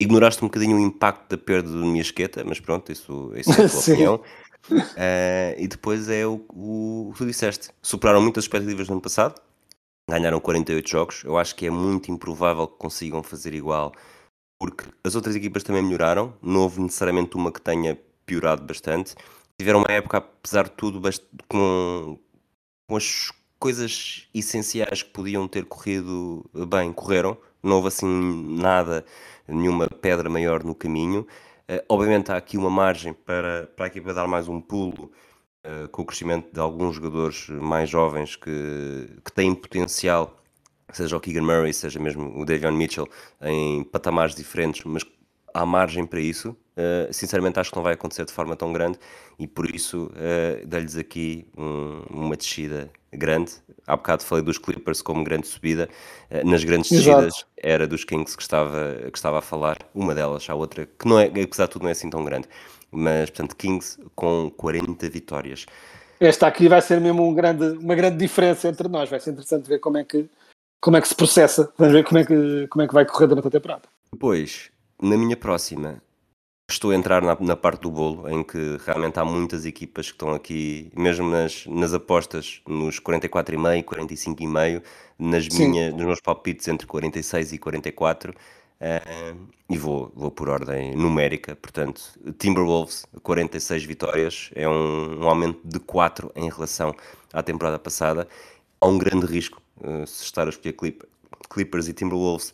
[0.00, 3.68] ignoraste um bocadinho o impacto da perda do Miasqueta, mas pronto, isso, isso é a
[3.68, 4.20] tua opinião.
[4.70, 7.70] Uh, e depois é o, o, que tu disseste.
[7.82, 9.40] Superaram muitas expectativas no ano passado,
[10.08, 11.22] ganharam 48 jogos.
[11.24, 13.92] Eu acho que é muito improvável que consigam fazer igual,
[14.60, 16.34] porque as outras equipas também melhoraram.
[16.42, 19.14] Não houve necessariamente uma que tenha piorado bastante.
[19.58, 21.00] Tiveram uma época, apesar de tudo,
[21.48, 22.18] com,
[22.86, 27.38] com as coisas essenciais que podiam ter corrido bem, correram.
[27.62, 28.06] Não houve assim
[28.58, 29.04] nada,
[29.48, 31.26] nenhuma pedra maior no caminho.
[31.68, 35.10] Uh, obviamente há aqui uma margem para, para a equipa dar mais um pulo
[35.64, 40.39] uh, com o crescimento de alguns jogadores mais jovens que, que têm potencial,
[40.92, 43.08] seja o Keegan Murray, seja mesmo o Davion Mitchell,
[43.42, 45.04] em patamares diferentes, mas
[45.54, 46.56] há margem para isso.
[46.76, 48.98] Uh, sinceramente, acho que não vai acontecer de forma tão grande
[49.38, 53.52] e por isso uh, dá-lhes aqui um, uma descida grande.
[53.86, 55.88] Há bocado falei dos Clippers como grande subida.
[56.30, 57.22] Uh, nas grandes Exato.
[57.22, 59.78] descidas era dos Kings que estava, que estava a falar.
[59.94, 62.48] Uma delas, a outra, que não é, apesar de tudo, não é assim tão grande.
[62.90, 65.66] Mas, portanto, Kings com 40 vitórias.
[66.18, 69.08] Esta aqui vai ser mesmo um grande, uma grande diferença entre nós.
[69.08, 70.28] Vai ser interessante ver como é que,
[70.80, 71.72] como é que se processa.
[71.76, 73.82] Vamos ver como é que, como é que vai correr durante a temporada.
[74.12, 76.02] Depois, na minha próxima,
[76.68, 80.12] estou a entrar na, na parte do bolo, em que realmente há muitas equipas que
[80.12, 84.82] estão aqui, mesmo nas, nas apostas, nos 44,5, 45,5,
[85.18, 85.68] nas Sim.
[85.68, 88.34] minhas, nos meus palpites entre 46 e 44.
[88.80, 89.34] eh,
[89.68, 92.02] e vou, vou por ordem numérica, portanto,
[92.38, 96.94] Timberwolves, 46 vitórias, é um, um aumento de 4 em relação
[97.32, 98.26] à temporada passada.
[98.80, 101.04] Há um grande risco eh, se estar a escolher Clip-
[101.50, 102.52] Clippers e Timberwolves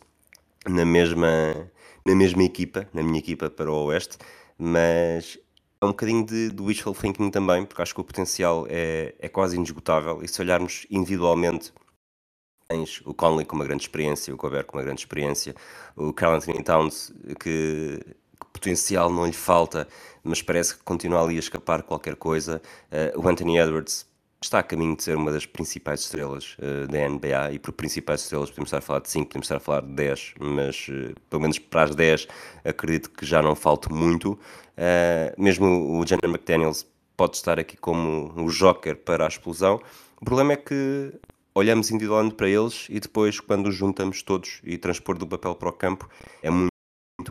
[0.67, 1.71] na mesma,
[2.05, 4.17] na mesma equipa, na minha equipa para o Oeste,
[4.57, 5.39] mas
[5.81, 9.29] é um bocadinho de, de wishful thinking também, porque acho que o potencial é, é
[9.29, 11.73] quase inesgotável e se olharmos individualmente
[12.67, 15.55] tens o Conley com uma grande experiência, o Gobert com uma grande experiência,
[15.95, 19.87] o Carl Anthony Towns que, que potencial não lhe falta,
[20.23, 22.61] mas parece que continua ali a escapar qualquer coisa,
[22.91, 24.06] Eh, o Anthony Edwards
[24.41, 28.21] está a caminho de ser uma das principais estrelas eh, da NBA e por principais
[28.21, 31.13] estrelas podemos estar a falar de 5, podemos estar a falar de 10, mas eh,
[31.29, 32.27] pelo menos para as 10
[32.63, 34.37] acredito que já não falte muito.
[34.75, 39.81] Eh, mesmo o Jenner McDaniels pode estar aqui como o joker para a explosão.
[40.21, 41.13] O problema é que
[41.55, 45.69] olhamos individualmente para eles e depois quando os juntamos todos e transpor do papel para
[45.69, 46.07] o campo
[46.43, 46.71] é muito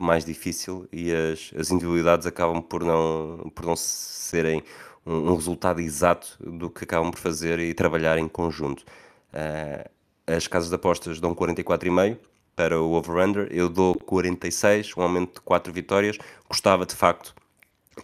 [0.00, 4.64] mais difícil e as, as individualidades acabam por não, por não serem
[5.06, 8.84] um, um resultado exato do que acabam por fazer e trabalhar em conjunto.
[9.32, 9.88] Ah,
[10.26, 12.18] as casas de apostas dão 44,5
[12.56, 16.18] para o over-under, eu dou 46, um aumento de 4 vitórias.
[16.48, 17.34] Gostava de facto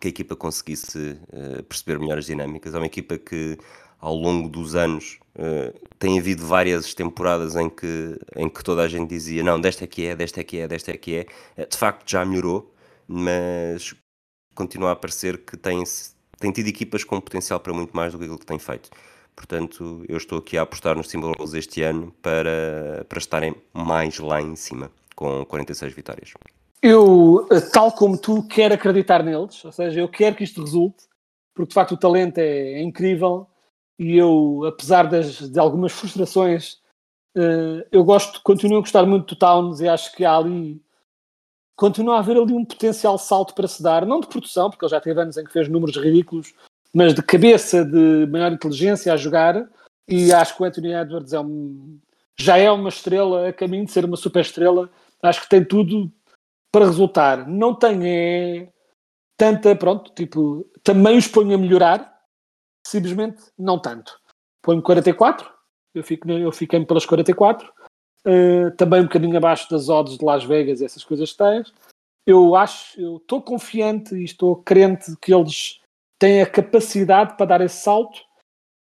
[0.00, 2.74] que a equipa conseguisse eh, perceber melhor as dinâmicas.
[2.74, 3.58] É uma equipa que
[4.00, 8.88] ao longo dos anos eh, tem havido várias temporadas em que, em que toda a
[8.88, 11.16] gente dizia não, desta é que é, desta é que é, desta é que
[11.56, 11.66] é.
[11.66, 12.72] De facto já melhorou,
[13.08, 13.94] mas
[14.54, 15.82] continua a parecer que tem,
[16.42, 18.90] tem tido equipas com potencial para muito mais do que aquilo que tem feito.
[19.34, 24.42] Portanto, eu estou aqui a apostar nos Timberwolves este ano para, para estarem mais lá
[24.42, 26.34] em cima, com 46 vitórias.
[26.82, 31.04] Eu, eh, tal como tu, quero acreditar neles, ou seja, eu quero que isto resulte,
[31.54, 33.46] porque de facto o talento é, é incrível
[33.98, 36.78] e eu, apesar das, de algumas frustrações,
[37.36, 40.82] eh, eu gosto, continuo a gostar muito do Towns e acho que há ali,
[41.82, 44.90] continua a haver ali um potencial salto para se dar, não de produção, porque ele
[44.90, 46.54] já teve anos em que fez números ridículos,
[46.94, 49.68] mas de cabeça, de maior inteligência a jogar,
[50.06, 51.98] e acho que o Anthony Edwards é um,
[52.38, 54.88] já é uma estrela a caminho de ser uma super estrela,
[55.20, 56.08] acho que tem tudo
[56.70, 57.48] para resultar.
[57.48, 58.68] Não tem é,
[59.36, 62.16] tanta, pronto, tipo, também os ponho a melhorar,
[62.86, 64.16] simplesmente não tanto.
[64.62, 65.50] Ponho 44,
[65.96, 67.68] eu, fico, eu fiquei pelas 44,
[68.26, 71.72] uh, também um bocadinho abaixo das odds de Las Vegas e essas coisas tens.
[72.26, 75.80] Eu acho, eu estou confiante e estou crente que eles
[76.18, 78.20] têm a capacidade para dar esse salto.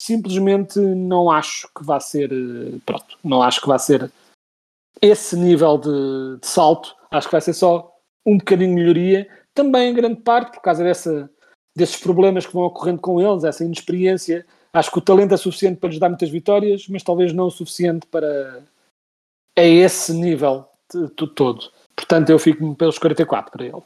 [0.02, 4.12] Simplesmente não acho que vá ser, uh, pronto, não acho que vá ser
[5.02, 6.96] esse nível de, de salto.
[7.12, 7.94] Acho que vai ser só
[8.26, 11.30] um bocadinho de melhoria, também em grande parte por causa dessa,
[11.76, 14.46] desses problemas que vão ocorrendo com eles, essa inexperiência.
[14.74, 17.52] Acho que o talento é suficiente para lhes dar muitas vitórias, mas talvez não o
[17.52, 18.62] suficiente para
[19.58, 21.72] a esse nível de, de todo.
[21.96, 23.82] Portanto, eu fico pelos 44 para ele.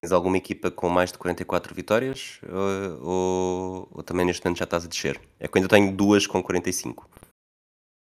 [0.00, 4.64] Tens alguma equipa com mais de 44 vitórias ou, ou, ou, também neste momento já
[4.64, 5.20] estás a descer?
[5.38, 7.08] É que eu ainda tenho duas com 45.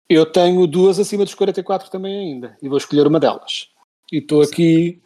[0.09, 3.71] Eu tenho duas acima dos 44 também ainda e vou escolher uma delas.
[4.11, 5.03] E estou aqui,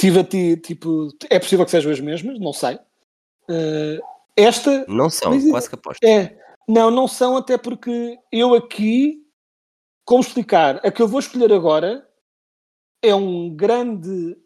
[0.00, 2.76] tive a ti, tipo, é possível que sejam as mesmas, não sei.
[3.50, 4.00] Uh,
[4.36, 4.86] esta.
[4.86, 6.04] Não são, mas, quase que aposto.
[6.04, 9.25] É, não, não são, até porque eu aqui,
[10.06, 12.08] como explicar, a que eu vou escolher agora
[13.02, 14.38] é um grande.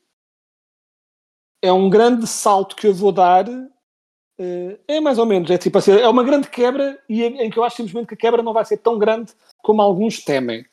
[1.63, 3.47] É um grande salto que eu vou dar.
[3.47, 7.51] Uh, é mais ou menos, é tipo assim, é uma grande quebra e em, em
[7.51, 10.65] que eu acho simplesmente que a quebra não vai ser tão grande como alguns temem.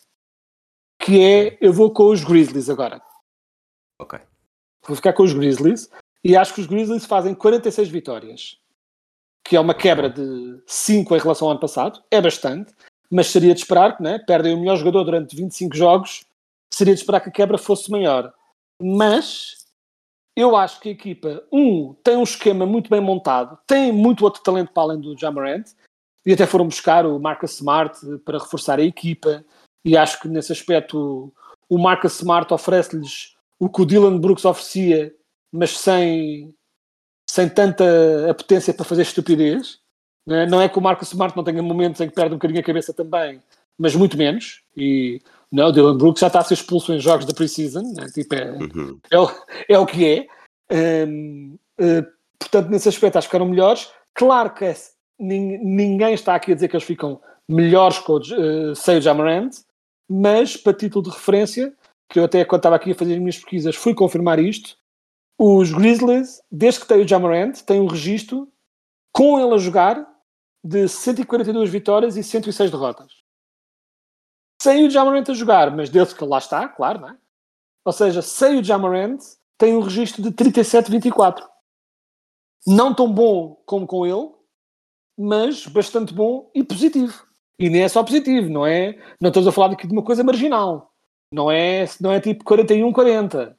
[0.97, 3.01] Que é, eu vou com os Grizzlies agora.
[3.99, 4.17] Ok.
[4.87, 5.89] Vou ficar com os Grizzlies
[6.23, 8.57] e acho que os Grizzlies fazem 46 vitórias,
[9.43, 12.73] que é uma quebra de 5 em relação ao ano passado, é bastante,
[13.11, 16.25] mas seria de esperar que né, perdem o melhor jogador durante 25 jogos,
[16.73, 18.33] seria de esperar que a quebra fosse maior.
[18.81, 19.65] Mas
[20.35, 24.43] eu acho que a equipa, um, tem um esquema muito bem montado, tem muito outro
[24.43, 25.65] talento para além do Jamarant,
[26.25, 29.43] e até foram buscar o Marcus Smart para reforçar a equipa,
[29.85, 31.33] e acho que nesse aspecto
[31.69, 35.15] o Marcus Smart oferece-lhes o que o Dylan Brooks oferecia
[35.51, 36.53] mas sem,
[37.29, 37.83] sem tanta
[38.37, 39.79] potência para fazer estupidez.
[40.27, 42.37] Não é, não é que o Marcus Smart não tenha momentos em que perde um
[42.37, 43.41] bocadinho a cabeça também,
[43.77, 44.61] mas muito menos.
[44.75, 48.07] E não, o Dylan Brooks já está a ser expulso em jogos da pre-season, né?
[48.13, 48.99] tipo, é, Uhum.
[49.09, 49.31] é, o,
[49.69, 50.27] é o que é.
[51.05, 52.05] Hum, eh,
[52.37, 53.89] portanto, nesse aspecto, acho que eram melhores.
[54.13, 54.75] Claro que é-
[55.17, 59.01] nin- ninguém está aqui a dizer que eles ficam melhores com o uh, sem o
[59.01, 59.51] Jamarant,
[60.09, 61.73] mas para título de referência,
[62.09, 64.75] que eu até quando estava aqui a fazer as minhas pesquisas fui confirmar isto,
[65.39, 68.49] os Grizzlies, desde que tem o Jamarant, têm um registro
[69.13, 70.05] com ele a jogar
[70.67, 73.23] de 142 vitórias e 106 derrotas.
[74.61, 77.17] Sem o Jamarant a jogar, mas desde que lá está, claro, não é?
[77.85, 79.19] Ou seja, sem o Jamarant,
[79.57, 81.47] tem um registro de 37-24.
[82.65, 84.29] Não tão bom como com ele,
[85.17, 87.25] mas bastante bom e positivo.
[87.57, 89.01] E nem é só positivo, não é?
[89.21, 90.93] Não estamos a falar aqui de uma coisa marginal.
[91.31, 93.55] Não é, não é tipo 41-40.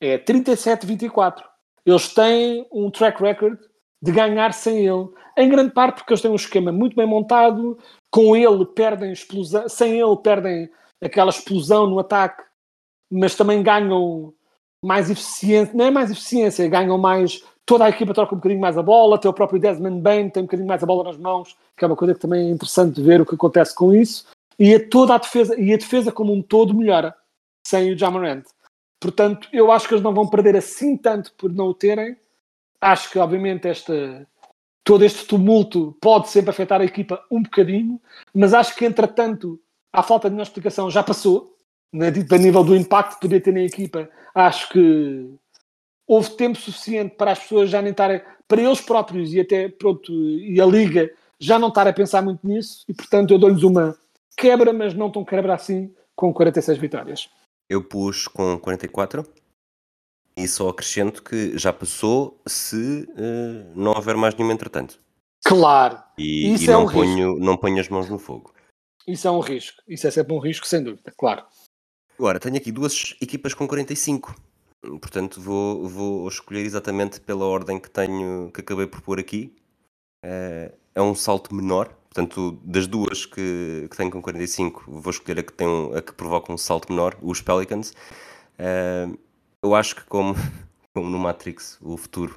[0.00, 1.44] É 37-24.
[1.86, 3.58] Eles têm um track record
[4.02, 5.08] de ganhar sem ele.
[5.36, 7.78] Em grande parte porque eles têm um esquema muito bem montado.
[8.10, 10.70] Com ele perdem explosão, sem ele perdem
[11.02, 12.42] aquela explosão no ataque,
[13.10, 14.32] mas também ganham
[14.82, 18.78] mais eficiência, não é mais eficiência, ganham mais, toda a equipa troca um bocadinho mais
[18.78, 21.56] a bola, até o próprio Desmond Bain tem um bocadinho mais a bola nas mãos,
[21.76, 24.26] que é uma coisa que também é interessante ver o que acontece com isso,
[24.58, 27.14] e a toda a defesa, e a defesa como um todo melhora,
[27.66, 28.44] sem o Jamarant.
[29.00, 32.16] Portanto, eu acho que eles não vão perder assim tanto por não o terem,
[32.80, 34.26] acho que obviamente esta,
[34.84, 38.00] todo este tumulto pode sempre afetar a equipa um bocadinho,
[38.34, 39.60] mas acho que entretanto,
[39.92, 41.56] à falta de uma explicação, já passou,
[41.92, 45.34] né, tipo, a nível do impacto que podia ter na equipa, acho que
[46.06, 50.12] houve tempo suficiente para as pessoas já nem estarem, para eles próprios e até pronto,
[50.12, 53.96] e a Liga já não estar a pensar muito nisso, e portanto eu dou-lhes uma
[54.36, 57.30] quebra, mas não tão quebra assim, com 46 vitórias.
[57.68, 59.24] Eu pus com 44
[60.42, 64.98] e só acrescento que já passou se eh, não houver mais nenhum entretanto.
[65.44, 67.00] Claro, E, Isso e é não, um risco.
[67.00, 68.52] ponho, não ponho as mãos no fogo.
[69.06, 71.44] isso é um risco, isso é sempre um risco, sem dúvida, claro.
[72.18, 74.34] Agora, tenho aqui duas equipas com 45.
[75.00, 79.54] Portanto, vou, vou escolher exatamente pela ordem que tenho, que acabei por pôr aqui.
[80.24, 81.88] Eh, é um salto menor.
[82.12, 86.02] Portanto, das duas que, que tenho com 45, vou escolher a que, tem um- a
[86.02, 87.94] que provoca um salto menor, os Pelicans.
[88.58, 89.06] Eh,
[89.62, 90.34] eu acho que, como,
[90.94, 92.36] como no Matrix, o futuro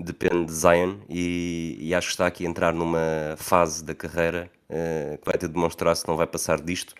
[0.00, 4.50] depende de Zion e, e acho que está aqui a entrar numa fase da carreira
[4.68, 6.94] eh, que vai ter de demonstrar se não vai passar disto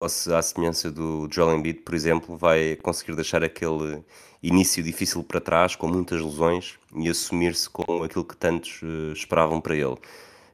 [0.00, 4.02] ou se, à semelhança do Joel Embiid, por exemplo, vai conseguir deixar aquele
[4.42, 9.60] início difícil para trás, com muitas lesões, e assumir-se com aquilo que tantos eh, esperavam
[9.60, 9.96] para ele.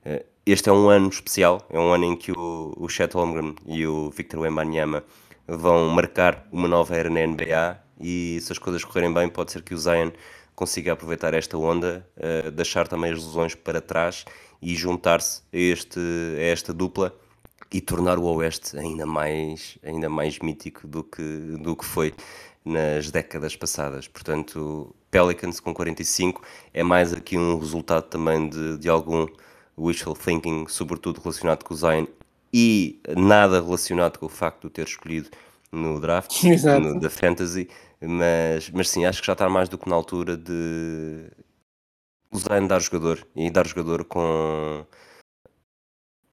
[0.05, 3.55] Eh, este é um ano especial, é um ano em que o, o Chet Holmgren
[3.67, 5.05] e o Victor Wembanyama
[5.47, 9.63] vão marcar uma nova era na NBA e se as coisas correrem bem pode ser
[9.63, 10.11] que o Zion
[10.55, 14.25] consiga aproveitar esta onda, eh, deixar também as lesões para trás
[14.63, 16.01] e juntar-se a, este,
[16.39, 17.15] a esta dupla
[17.73, 21.23] e tornar o Oeste ainda mais, ainda mais mítico do que,
[21.61, 22.15] do que foi
[22.65, 24.07] nas décadas passadas.
[24.07, 29.27] Portanto, Pelicans com 45 é mais aqui um resultado também de, de algum
[29.77, 32.07] wishful thinking, sobretudo relacionado com o Zion
[32.53, 35.29] e nada relacionado com o facto de ter escolhido
[35.75, 36.43] no draft
[36.81, 37.69] no- da Fantasy,
[38.01, 41.31] mas, mas sim, acho que já está mais do que na altura de
[42.31, 44.85] o Zion dar jogador e dar jogador com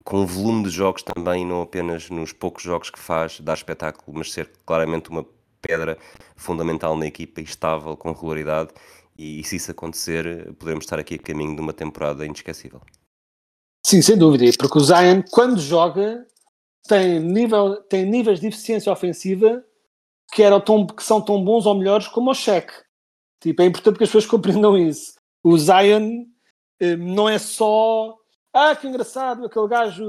[0.03, 4.17] com um volume de jogos também, não apenas nos poucos jogos que faz, dar espetáculo,
[4.17, 5.23] mas ser claramente uma
[5.61, 5.97] pedra
[6.35, 8.71] fundamental na equipa e estável, com regularidade.
[9.15, 12.81] E, se isso acontecer, podemos estar aqui a caminho de uma temporada inesquecível.
[13.85, 16.25] Sim, sem dúvida, porque o Zion, quando joga,
[16.87, 19.63] tem, nível, tem níveis de eficiência ofensiva
[20.33, 22.71] que, eram tão, que são tão bons ou melhores como o Shaq.
[23.39, 25.13] Tipo, é importante que as pessoas compreendam isso.
[25.43, 26.25] O Zion
[26.79, 28.17] eh, não é só
[28.53, 30.03] ah, que engraçado, aquele gajo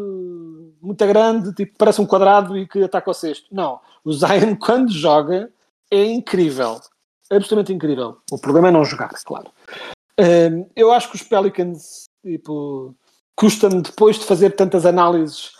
[0.80, 3.46] muito grande, tipo, parece um quadrado e que ataca o cesto.
[3.52, 5.50] Não, o Zion, quando joga,
[5.90, 6.80] é incrível.
[7.30, 8.18] Absolutamente incrível.
[8.30, 9.50] O problema é não jogar, claro.
[10.18, 12.94] Hum, eu acho que os Pelicans, tipo,
[13.36, 15.52] custa-me depois de fazer tantas análises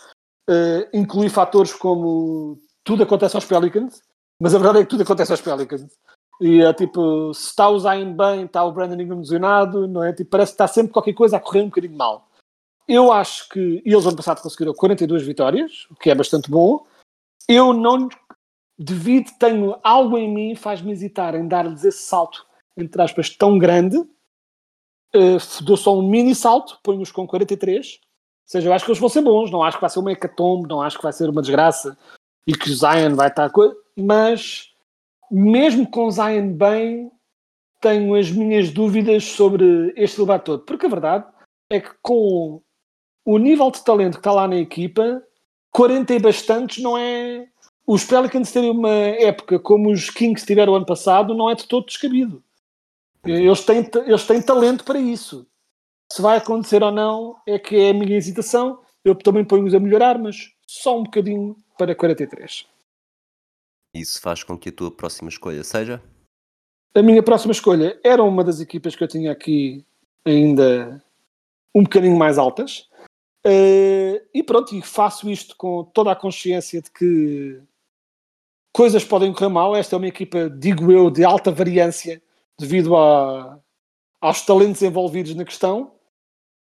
[0.49, 4.01] eh, incluir fatores como tudo acontece aos Pelicans,
[4.39, 5.85] mas a verdade é que tudo acontece aos Pelicans.
[6.41, 10.11] E é tipo, se está o Zion bem, está o Brandon Ingram lesionado, não é?
[10.11, 12.27] Tipo, parece que está sempre qualquer coisa a correr um bocadinho mal.
[12.87, 16.85] Eu acho que eles ano passado conseguiram 42 vitórias, o que é bastante bom.
[17.47, 18.09] Eu não
[18.77, 23.97] devido, tenho algo em mim faz-me hesitar em dar-lhes esse salto, entre aspas, tão grande.
[25.15, 27.99] Uh, dou só um mini salto, ponho-os com 43.
[28.43, 30.11] Ou seja, eu acho que eles vão ser bons, não acho que vai ser uma
[30.11, 31.97] hecatombe, não acho que vai ser uma desgraça
[32.45, 33.51] e que o Zion vai estar.
[33.97, 34.73] Mas,
[35.31, 37.11] mesmo com o Zion bem,
[37.81, 40.63] tenho as minhas dúvidas sobre este debate todo.
[40.63, 41.25] Porque a verdade
[41.69, 42.61] é que com
[43.25, 45.23] o nível de talento que está lá na equipa,
[45.71, 47.47] 40 e bastantes não é.
[47.85, 51.85] Os Pelicans terem uma época como os Kings tiveram ano passado não é de todo
[51.85, 52.41] descabido.
[53.25, 55.47] Eles têm, eles têm talento para isso.
[56.13, 58.79] Se vai acontecer ou não é que é a minha hesitação.
[59.03, 62.67] Eu também ponho-os a melhorar, mas só um bocadinho para 43.
[63.95, 65.99] Isso faz com que a tua próxima escolha seja?
[66.93, 69.83] A minha próxima escolha era uma das equipas que eu tinha aqui
[70.23, 71.03] ainda
[71.73, 72.87] um bocadinho mais altas.
[73.43, 77.59] Uh, e pronto, e faço isto com toda a consciência de que
[78.71, 79.75] coisas podem correr mal.
[79.75, 82.21] Esta é uma equipa, digo eu, de alta variância
[82.59, 83.59] devido a,
[84.21, 85.91] aos talentos envolvidos na questão,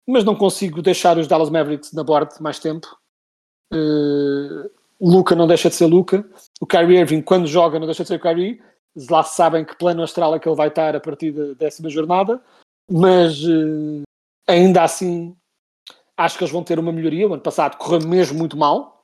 [0.08, 2.88] mas não consigo deixar os Dallas Mavericks na board mais tempo.
[3.74, 6.26] Uh, o Luca não deixa de ser Luca.
[6.62, 8.62] O Kyrie Irving, quando joga, não deixa de ser o Kyrie.
[9.10, 12.40] Lá sabem que plano astral é que ele vai estar a partir da décima jornada,
[12.90, 14.04] mas uh,
[14.48, 15.36] ainda assim
[16.16, 17.28] acho que eles vão ter uma melhoria.
[17.28, 19.04] O ano passado correu mesmo muito mal.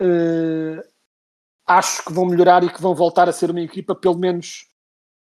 [0.00, 0.80] Uh,
[1.66, 4.66] acho que vão melhorar e que vão voltar a ser uma equipa, pelo menos,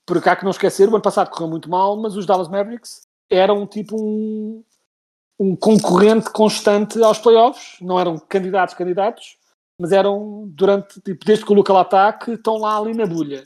[0.06, 3.06] porque há que não esquecer, o ano passado correu muito mal, mas os Dallas Mavericks
[3.30, 4.62] eram tipo um,
[5.38, 9.36] um concorrente constante aos playoffs, não eram candidatos candidatos,
[9.78, 13.06] mas eram durante, tipo, desde que o Luca lá está, que estão lá ali na
[13.06, 13.44] bulha.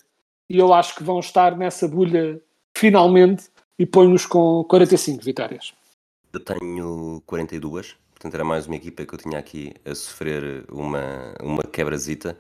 [0.49, 2.41] E eu acho que vão estar nessa bulha
[2.77, 5.75] finalmente e põe-nos com 45 vitórias.
[6.33, 11.35] Eu tenho 42, portanto era mais uma equipa que eu tinha aqui a sofrer uma,
[11.43, 12.37] uma quebrazita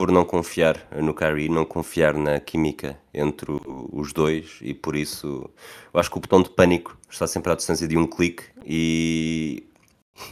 [0.00, 3.52] por não confiar no Kyrie, não confiar na química entre
[3.92, 5.50] os dois e por isso
[5.92, 9.62] eu acho que o botão de pânico está sempre à distância de um clique e,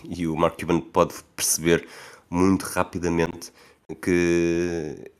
[0.08, 1.86] e o Mark Cuban pode perceber
[2.30, 3.52] muito rapidamente
[4.00, 5.12] que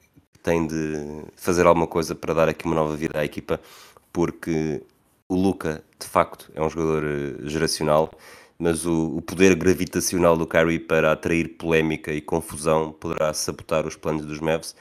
[0.43, 3.61] tem de fazer alguma coisa para dar aqui uma nova vida à equipa
[4.11, 4.83] porque
[5.29, 8.11] o Luca, de facto, é um jogador eh, geracional,
[8.59, 13.95] mas o, o, poder gravitacional do Kyrie para atrair polémica e confusão poderá sabotar os
[13.95, 14.75] planos dos Mavs.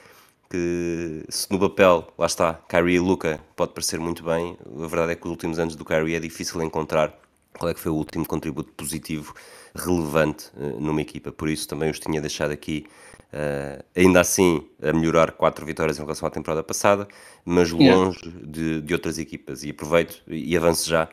[0.50, 5.12] Que se no papel, lá está, Kyrie e Luca pode parecer muito bem, a verdade
[5.12, 7.14] é que os últimos anos do Kyrie é difícil encontrar
[7.58, 9.34] qual é que foi o último contributo positivo
[9.74, 11.30] relevante uh, numa equipa.
[11.30, 12.86] Por isso também os tinha deixado aqui,
[13.32, 17.06] uh, ainda assim, a melhorar quatro vitórias em relação à temporada passada,
[17.44, 18.40] mas longe yeah.
[18.42, 19.64] de, de, outras equipas.
[19.64, 21.08] E aproveito e avanço já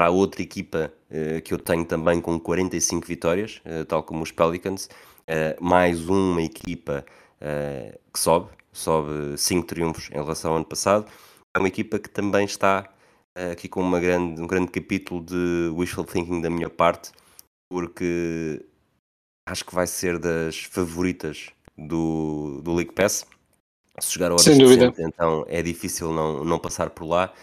[0.00, 4.32] para a outra equipa uh, que eu tenho também com 45 vitórias, tal como os
[4.32, 4.88] Pelicans,
[5.60, 7.04] mais uma equipa
[8.10, 11.06] que sobe, sobe 5 triunfos em relação ao ano passado.
[11.54, 12.88] É uma equipa que também está
[13.52, 17.12] aqui com uma grande, um grande capítulo de wishful thinking da minha parte,
[17.70, 18.64] porque
[19.46, 23.26] acho que vai ser das favoritas do, do League Pass.
[23.98, 24.86] Se jogar horas Sem dúvida.
[24.94, 27.34] 60, então é difícil não, não passar por lá.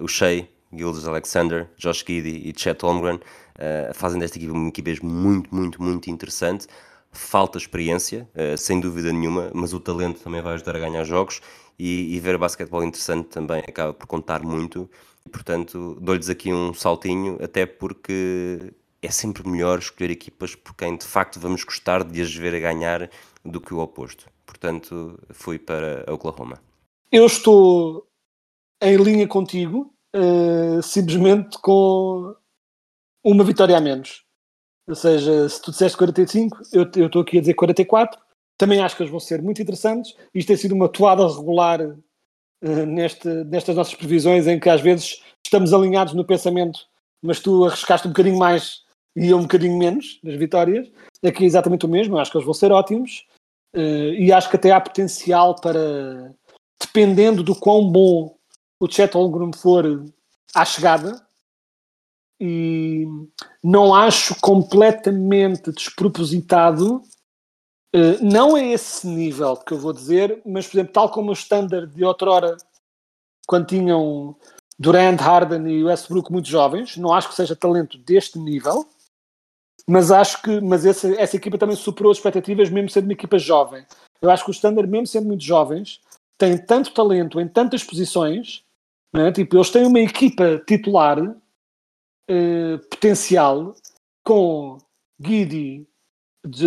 [0.00, 4.90] O Shea, Gildas Alexander, Josh Giddy e Chet Holmgren uh, fazem desta equipa uma equipa
[5.02, 6.66] muito, muito, muito interessante.
[7.10, 11.40] Falta experiência, uh, sem dúvida nenhuma, mas o talento também vai ajudar a ganhar jogos
[11.78, 14.88] e, e ver basquetebol interessante também acaba por contar muito.
[15.24, 18.72] E, portanto, dou-lhes aqui um saltinho, até porque
[19.02, 22.60] é sempre melhor escolher equipas por quem de facto vamos gostar de as ver a
[22.60, 23.10] ganhar
[23.44, 24.28] do que o oposto.
[24.44, 26.60] Portanto, fui para Oklahoma.
[27.10, 28.06] Eu estou
[28.80, 32.34] em linha contigo, uh, simplesmente com
[33.24, 34.24] uma vitória a menos.
[34.88, 38.18] Ou seja, se tu disseste 45, eu, eu estou aqui a dizer 44.
[38.56, 40.14] Também acho que eles vão ser muito interessantes.
[40.34, 45.22] Isto tem sido uma toada regular uh, neste, nestas nossas previsões, em que às vezes
[45.44, 46.80] estamos alinhados no pensamento,
[47.22, 50.90] mas tu arriscaste um bocadinho mais e um bocadinho menos das vitórias.
[51.24, 53.26] Aqui é exatamente o mesmo, acho que eles vão ser ótimos
[53.74, 56.34] uh, e acho que até há potencial para,
[56.80, 58.36] dependendo do quão bom
[58.80, 60.04] o Chet Holmgren for
[60.54, 61.26] à chegada,
[62.40, 63.06] e
[63.62, 67.02] não acho completamente despropositado,
[67.94, 71.34] uh, não é esse nível que eu vou dizer, mas por exemplo, tal como o
[71.34, 72.56] standard de outrora,
[73.46, 74.36] quando tinham
[74.78, 78.86] Durant, Harden e Westbrook muito jovens, não acho que seja talento deste nível,
[79.88, 83.38] mas acho que mas essa, essa equipa também superou as expectativas, mesmo sendo uma equipa
[83.38, 83.86] jovem.
[84.20, 86.00] Eu acho que o Standard, mesmo sendo muito jovens,
[86.36, 88.65] tem tanto talento em tantas posições,
[89.14, 89.32] é?
[89.32, 91.18] tipo, eles têm uma equipa titular
[92.28, 93.74] eh, potencial
[94.24, 94.78] com
[95.20, 95.86] Giddy,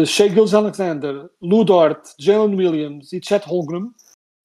[0.06, 3.92] Shea Gilles Alexander, Lou Dort, Jalen Williams e Chet Holmgren,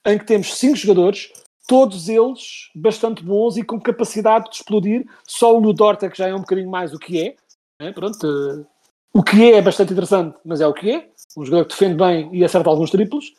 [0.05, 1.31] em que temos cinco jogadores,
[1.67, 5.07] todos eles bastante bons e com capacidade de explodir.
[5.27, 7.35] Só o Lou Dort é que já é um bocadinho mais o que é,
[7.79, 8.65] é, pronto, uh,
[9.13, 11.09] o que é é bastante interessante, mas é o que é.
[11.37, 13.33] Um jogador que defende bem e acerta alguns triplos.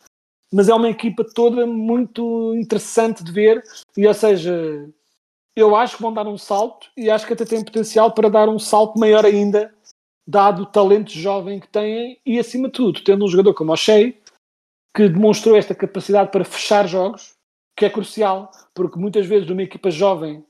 [0.52, 3.62] Mas é uma equipa toda muito interessante de ver,
[3.96, 4.88] e ou seja,
[5.54, 8.48] eu acho que vão dar um salto e acho que até tem potencial para dar
[8.48, 9.74] um salto maior ainda,
[10.26, 13.76] dado o talento jovem que têm e, acima de tudo, tendo um jogador como o
[13.76, 14.14] Shea,
[14.94, 17.34] que demonstrou esta capacidade para fechar jogos,
[17.76, 20.44] que é crucial, porque muitas vezes numa equipa jovem,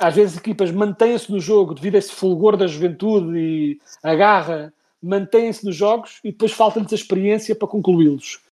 [0.00, 4.74] às vezes equipas mantêm-se no jogo devido a esse fulgor da juventude e a garra,
[5.02, 8.45] mantêm-se nos jogos e depois falta-lhes a experiência para concluí-los.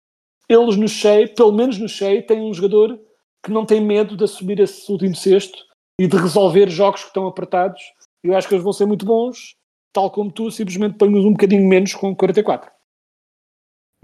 [0.49, 2.99] Eles no Shea, pelo menos no Shea, têm um jogador
[3.43, 5.59] que não tem medo de assumir esse último sexto
[5.99, 7.83] e de resolver jogos que estão apertados.
[8.23, 9.57] Eu acho que eles vão ser muito bons,
[9.93, 12.71] tal como tu, simplesmente põe-nos um bocadinho menos com 44.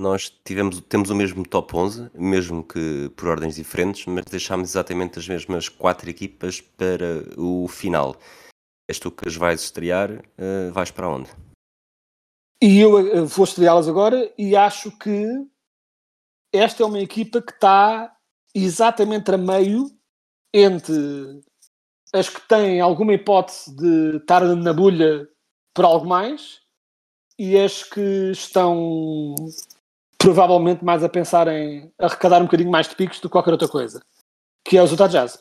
[0.01, 5.19] Nós tivemos, temos o mesmo top 11, mesmo que por ordens diferentes, mas deixámos exatamente
[5.19, 8.17] as mesmas quatro equipas para o final.
[8.89, 11.29] És tu que as vais estrear, uh, vais para onde?
[12.63, 15.27] E eu uh, vou estreá-las agora e acho que
[16.53, 18.13] esta é uma equipa que está
[18.55, 19.91] exatamente a meio
[20.53, 20.95] entre
[22.13, 25.29] as que têm alguma hipótese de estar na bolha
[25.75, 26.61] por algo mais
[27.39, 29.35] e as que estão
[30.17, 33.69] provavelmente mais a pensar em arrecadar um bocadinho mais de picos do que qualquer outra
[33.69, 34.03] coisa,
[34.65, 35.39] que é os Utah Jazz.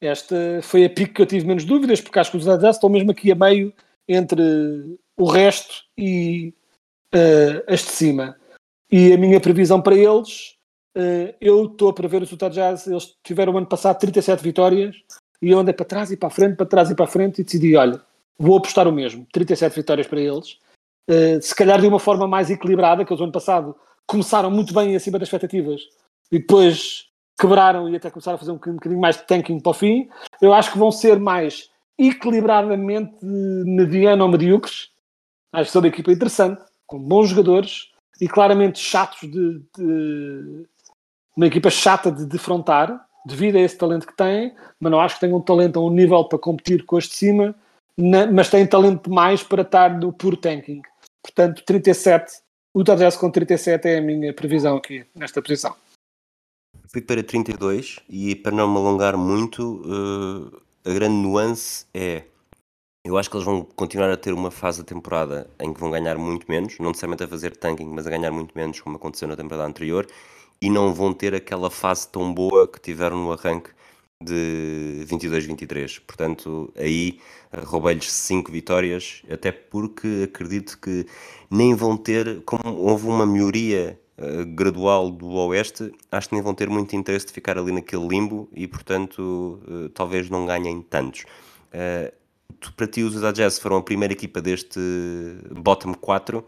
[0.00, 2.76] Esta foi a pico que eu tive menos dúvidas, porque acho que os Utah Jazz
[2.76, 3.72] estão mesmo aqui a meio
[4.06, 6.54] entre o resto e
[7.14, 8.38] uh, as de cima.
[8.90, 10.56] E a minha previsão para eles,
[10.96, 14.96] uh, eu estou a prever os Utah Jazz, eles tiveram o ano passado 37 vitórias,
[15.40, 17.40] e eu andei para trás e para a frente, para trás e para a frente,
[17.40, 18.00] e decidi, olha,
[18.38, 20.58] vou apostar o mesmo, 37 vitórias para eles,
[21.10, 23.74] uh, se calhar de uma forma mais equilibrada, que eles o ano passado
[24.06, 25.82] começaram muito bem acima das expectativas
[26.30, 27.08] e depois
[27.38, 30.08] quebraram e até começaram a fazer um bocadinho mais de tanking para o fim.
[30.40, 34.90] Eu acho que vão ser mais equilibradamente mediano ou medíocres.
[35.52, 40.66] Acho que são uma equipa interessante, com bons jogadores e claramente chatos de, de
[41.36, 45.20] uma equipa chata de defrontar devido a esse talento que têm, mas não acho que
[45.22, 47.54] tenham um talento a um nível para competir com os de cima,
[48.32, 50.82] mas têm talento demais para estar no puro tanking.
[51.22, 52.40] Portanto, 37,
[52.74, 55.74] o Jazz com 37 é a minha previsão aqui, nesta posição.
[56.88, 62.24] Fui para 32 e para não me alongar muito, uh, a grande nuance é
[63.04, 65.90] eu acho que eles vão continuar a ter uma fase da temporada em que vão
[65.90, 69.28] ganhar muito menos, não necessariamente a fazer tanking, mas a ganhar muito menos, como aconteceu
[69.28, 70.06] na temporada anterior,
[70.60, 73.70] e não vão ter aquela fase tão boa que tiveram no arranque
[74.22, 76.00] de 22-23.
[76.06, 77.20] Portanto, aí
[77.52, 81.06] eh, roubei-lhes 5 vitórias, até porque acredito que
[81.50, 86.54] nem vão ter, como houve uma melhoria uh, gradual do Oeste, acho que nem vão
[86.54, 91.24] ter muito interesse de ficar ali naquele limbo e, portanto, uh, talvez não ganhem tantos.
[91.74, 92.23] Uh,
[92.76, 94.80] para ti, os Utah Jazz foram a primeira equipa deste
[95.50, 96.44] bottom 4.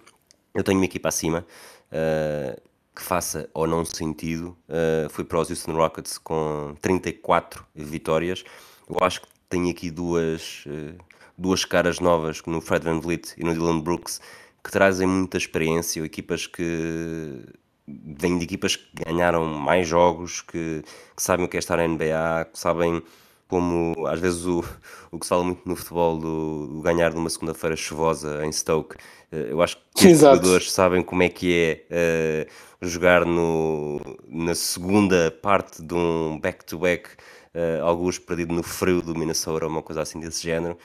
[0.54, 1.46] Eu tenho uma equipa acima.
[1.90, 2.60] Uh,
[2.96, 4.56] que faça ou não sentido.
[4.66, 8.42] Uh, fui para os Houston Rockets com 34 vitórias.
[8.88, 10.96] Eu acho que tem aqui duas, uh,
[11.36, 14.20] duas caras novas no Fred Van Vliet e no Dylan Brooks
[14.64, 17.44] que trazem muita experiência, equipas que
[17.86, 20.82] vêm de equipas que ganharam mais jogos, que,
[21.16, 23.00] que sabem o que é estar na NBA, que sabem
[23.48, 24.64] como às vezes o,
[25.10, 28.96] o que se fala muito no futebol do, do ganhar numa segunda-feira chuvosa em Stoke.
[29.30, 32.46] Eh, eu acho que os jogadores sabem como é que é
[32.80, 39.00] uh, jogar no, na segunda parte de um back-to-back, -back, uh, alguns perdido no frio
[39.02, 40.76] do Minnesota ou uma coisa assim desse género.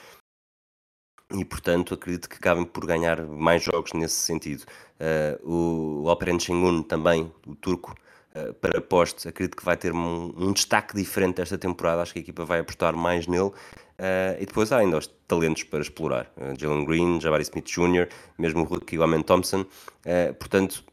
[1.34, 4.64] E portanto acredito que acabem por ganhar mais jogos nesse sentido.
[5.00, 7.94] Uh, o Alperen Şengün também, o turco,
[8.34, 12.02] uh, para postos, acredito que vai ter um, um, destaque diferente esta temporada.
[12.02, 13.50] Acho que a equipa vai apostar mais nele.
[13.50, 16.32] Uh, e depois há ainda os talentos para explorar.
[16.36, 18.08] Uh, Jalen Green, Jabari Smith Jr.,
[18.38, 19.64] mesmo o rookie Amen Thompson.
[20.38, 20.84] portanto,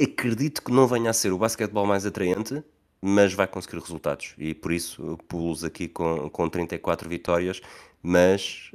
[0.00, 2.62] acredito que não venha a ser o basquetebol mais atraente,
[3.00, 4.34] mas vai conseguir resultados.
[4.36, 7.60] E por isso pulos aqui com, com 34 vitórias,
[8.02, 8.70] mas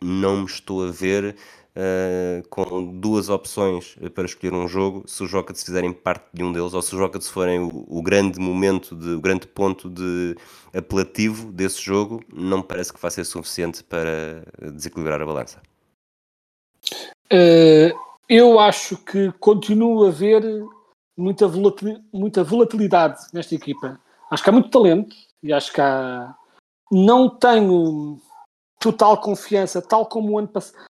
[0.00, 1.36] não me estou a ver
[1.76, 6.52] uh, com duas opções para escolher um jogo, se os Rockets fizerem parte de um
[6.52, 10.36] deles, ou se os Rockets forem o, o grande momento, de, o grande ponto de
[10.74, 15.60] apelativo desse jogo, não me parece que vai ser suficiente para desequilibrar a balança.
[17.32, 17.96] Uh,
[18.28, 20.42] eu acho que continua a haver
[21.16, 24.00] muita, volatil, muita volatilidade nesta equipa.
[24.30, 26.34] Acho que há muito talento e acho que há.
[26.90, 28.20] Não tenho
[28.78, 30.84] total confiança, tal como o ano passado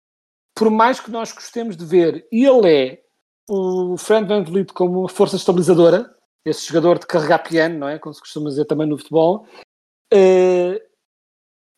[0.54, 3.02] por mais que nós gostemos de ver, ele é
[3.48, 7.98] o Fred Van Vliet como uma força estabilizadora, esse jogador de carregar piano, não é?
[7.98, 9.46] Como se costuma dizer também no futebol.
[10.12, 10.78] Uh,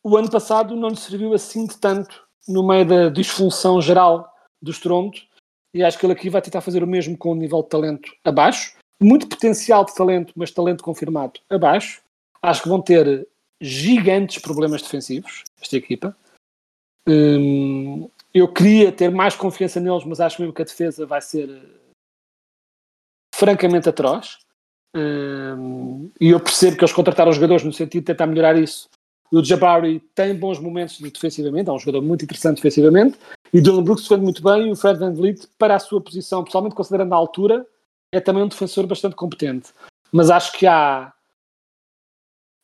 [0.03, 4.79] o ano passado não lhe serviu assim de tanto no meio da disfunção geral dos
[4.79, 5.27] trombos
[5.75, 8.13] e acho que ele aqui vai tentar fazer o mesmo com um nível de talento
[8.25, 8.77] abaixo.
[9.03, 12.01] Muito potencial de talento, mas talento confirmado abaixo.
[12.41, 13.27] Acho que vão ter
[13.61, 16.17] gigantes problemas defensivos, esta equipa.
[17.09, 21.49] Hum, eu queria ter mais confiança neles, mas acho mesmo que a defesa vai ser
[23.35, 24.39] francamente atroz.
[24.97, 28.89] Hum, e eu percebo que eles contrataram os jogadores no sentido de tentar melhorar isso.
[29.33, 33.19] O Jabari tem bons momentos defensivamente, é um jogador muito interessante defensivamente.
[33.53, 34.69] E o Dylan Brooks defende muito bem.
[34.69, 37.67] E o Fred Van Vliet, para a sua posição, pessoalmente considerando a altura,
[38.13, 39.73] é também um defensor bastante competente.
[40.13, 41.13] Mas acho que há.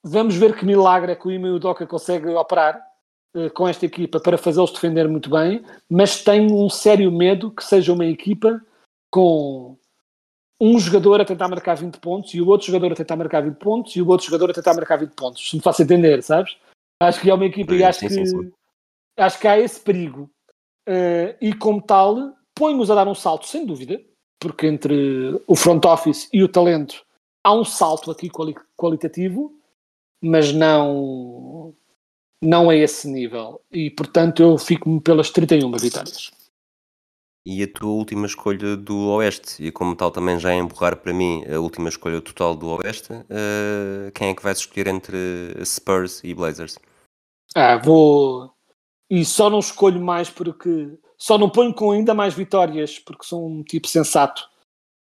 [0.02, 2.89] Vamos ver que milagre é que o Ime Udoka consegue operar uh,
[3.54, 5.64] com esta equipa para fazê-los defender muito bem.
[5.88, 8.60] Mas tenho um sério medo que seja uma equipa
[9.10, 9.76] com
[10.60, 13.56] um jogador a tentar marcar 20 pontos e o outro jogador a tentar marcar 20
[13.56, 15.48] pontos e o outro jogador a tentar marcar 20 pontos.
[15.48, 16.56] Se me faço entender, sabes?
[17.02, 18.52] Acho que é uma equipa e acho, sim, que, sim, sim.
[19.16, 20.30] acho que há esse perigo.
[20.86, 23.98] Uh, e como tal, põe-nos a dar um salto, sem dúvida,
[24.38, 27.02] porque entre o front office e o talento
[27.42, 29.54] há um salto aqui quali qualitativo,
[30.22, 31.74] mas não,
[32.42, 33.60] não é esse nível.
[33.70, 36.30] E portanto eu fico-me pelas 31 vitórias.
[37.44, 41.12] E a tua última escolha do Oeste, e como tal também já é empurrar para
[41.12, 45.16] mim a última escolha total do Oeste, uh, quem é que vais escolher entre
[45.64, 46.78] Spurs e Blazers?
[47.54, 48.52] Ah, vou.
[49.08, 50.98] E só não escolho mais porque.
[51.16, 54.42] Só não ponho com ainda mais vitórias porque sou um tipo sensato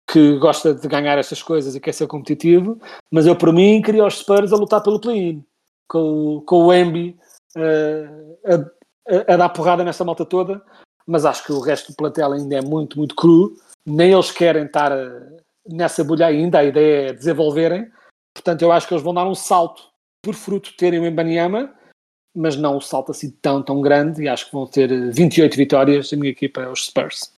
[0.09, 2.79] que gosta de ganhar estas coisas e quer ser competitivo.
[3.11, 5.43] Mas eu, por mim, queria os Spurs a lutar pelo play-in
[5.87, 7.17] com, com o Embi
[7.55, 10.61] uh, a, a, a dar porrada nesta malta toda
[11.07, 13.55] mas acho que o resto do plantel ainda é muito, muito cru.
[13.85, 17.89] Nem eles querem estar eh, nessa bolha ainda, a ideia é desenvolverem.
[18.35, 19.81] Portanto, eu acho que eles vão dar um salto
[20.21, 21.73] por fruto terem o Embanyama,
[22.35, 24.21] mas não um salto assim tão, tão grande.
[24.21, 26.11] E acho que vão ter 28 eh, vitórias.
[26.11, 27.33] A minha equipa é os Spurs.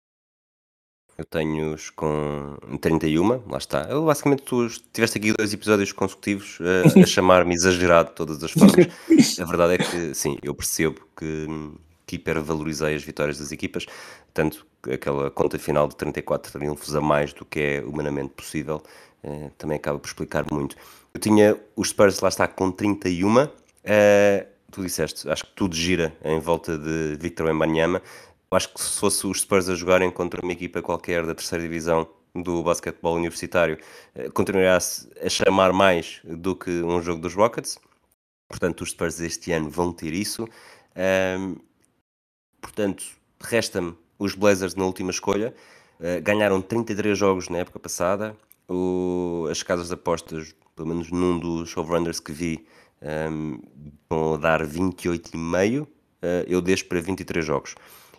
[1.17, 3.87] Eu tenho-os com 31, lá está.
[3.89, 8.51] Eu, basicamente, tu tiveste aqui dois episódios consecutivos a, a chamar-me exagerado de todas as
[8.51, 8.87] formas.
[9.39, 11.47] a verdade é que, sim, eu percebo que
[12.07, 13.85] que hipervalorizei as vitórias das equipas,
[14.33, 18.81] tanto aquela conta final de 34 triunfos a mais do que é humanamente possível,
[19.21, 20.77] eh, também acaba por explicar muito.
[21.13, 23.49] Eu tinha os Spurs lá está com 31,
[23.83, 28.01] eh, tu disseste, acho que tudo gira em volta de Victor Wembanyama,
[28.51, 32.07] acho que se fosse os Spurs a jogarem contra uma equipa qualquer da terceira divisão
[32.35, 33.77] do basquetebol universitário,
[34.15, 37.79] eh, continuaria a chamar mais do que um jogo dos Rockets,
[38.47, 40.47] portanto os Spurs este ano vão ter isso,
[42.61, 43.05] Portanto,
[43.39, 45.53] resta-me os Blazers na última escolha.
[45.99, 48.35] Uh, ganharam 33 jogos na época passada.
[48.67, 52.67] O, as casas de apostas, pelo menos num dos overrunners que vi,
[53.31, 53.59] um,
[54.09, 55.83] vão dar 28,5.
[55.83, 55.87] Uh,
[56.21, 57.75] eh, eu deixo para 23 jogos.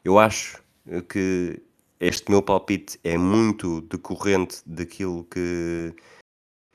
[0.09, 0.63] Eu acho
[1.11, 1.61] que
[2.01, 5.95] este meu palpite é muito decorrente daquilo que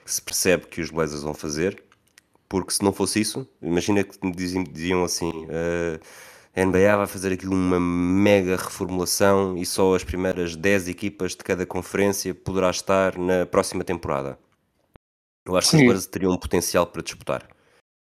[0.06, 1.84] se percebe que os Blazers vão fazer,
[2.48, 5.32] porque se não fosse isso, imagina que me diziam, diziam assim.
[5.46, 6.00] Uh,
[6.56, 11.38] a NBA vai fazer aquilo uma mega reformulação e só as primeiras 10 equipas de
[11.38, 14.38] cada conferência poderá estar na próxima temporada.
[15.44, 15.78] Eu acho Sim.
[15.78, 17.50] que os Spurs teriam um potencial para disputar.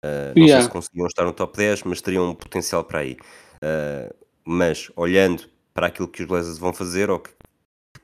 [0.05, 0.61] Uh, não yeah.
[0.61, 3.17] sei se conseguiam estar no top 10, mas teriam um potencial para aí.
[3.63, 7.31] Uh, mas olhando para aquilo que os Blazers vão fazer, ou que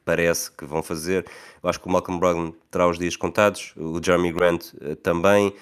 [0.05, 1.27] parece que vão fazer,
[1.63, 5.55] eu acho que o Malcolm Brogdon terá os dias contados, o Jeremy Grant uh, também,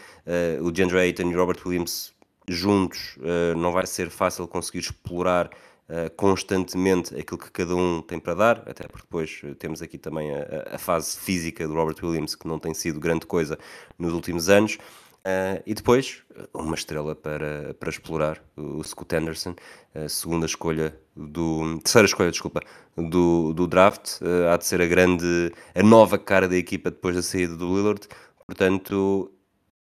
[0.60, 2.12] o DeAndre Ayton e o Robert Williams
[2.48, 8.18] juntos uh, não vai ser fácil conseguir explorar uh, constantemente aquilo que cada um tem
[8.18, 11.96] para dar, até porque depois eh, temos aqui também a, a, fase física do Robert
[12.02, 13.58] Williams, que não tem sido grande coisa
[13.98, 14.78] nos últimos anos.
[15.26, 16.22] Uh, e depois,
[16.54, 19.54] uma estrela para, para explorar, o Scott Anderson,
[19.94, 21.78] a segunda escolha do.
[21.80, 22.60] terceira escolha, desculpa,
[22.96, 24.20] do, do draft.
[24.22, 25.52] Uh, há de ser a grande.
[25.74, 28.06] a nova cara da equipa depois da saída do Lillard.
[28.46, 29.30] Portanto,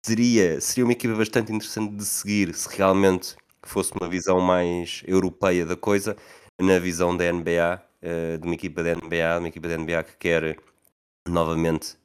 [0.05, 5.67] seria, seria uma equipa bastante interessante de seguir se realmente fosse uma visão mais europeia
[5.67, 6.17] da coisa,
[6.61, 10.03] na visão da NBA, uh, eh, de uma equipa da NBA, uma equipa da NBA
[10.05, 10.59] que quer
[11.29, 11.97] novamente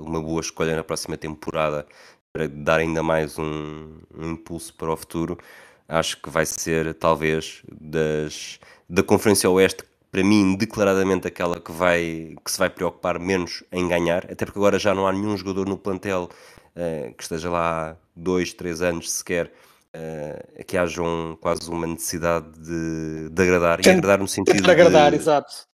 [0.00, 1.86] uma boa escolha na próxima temporada
[2.32, 5.38] para dar ainda mais um, um, impulso para o futuro.
[5.86, 8.58] Acho que vai ser talvez das,
[8.88, 13.86] da Conferência Oeste para mim declaradamente aquela que vai que se vai preocupar menos em
[13.86, 16.30] ganhar, até porque agora já não há nenhum jogador no plantel
[16.76, 19.52] uh, que esteja lá há dois, três anos sequer,
[19.94, 24.70] uh, que haja um, quase uma necessidade de, de agradar, e agradar no sentido de...
[24.70, 25.66] agradar, exato.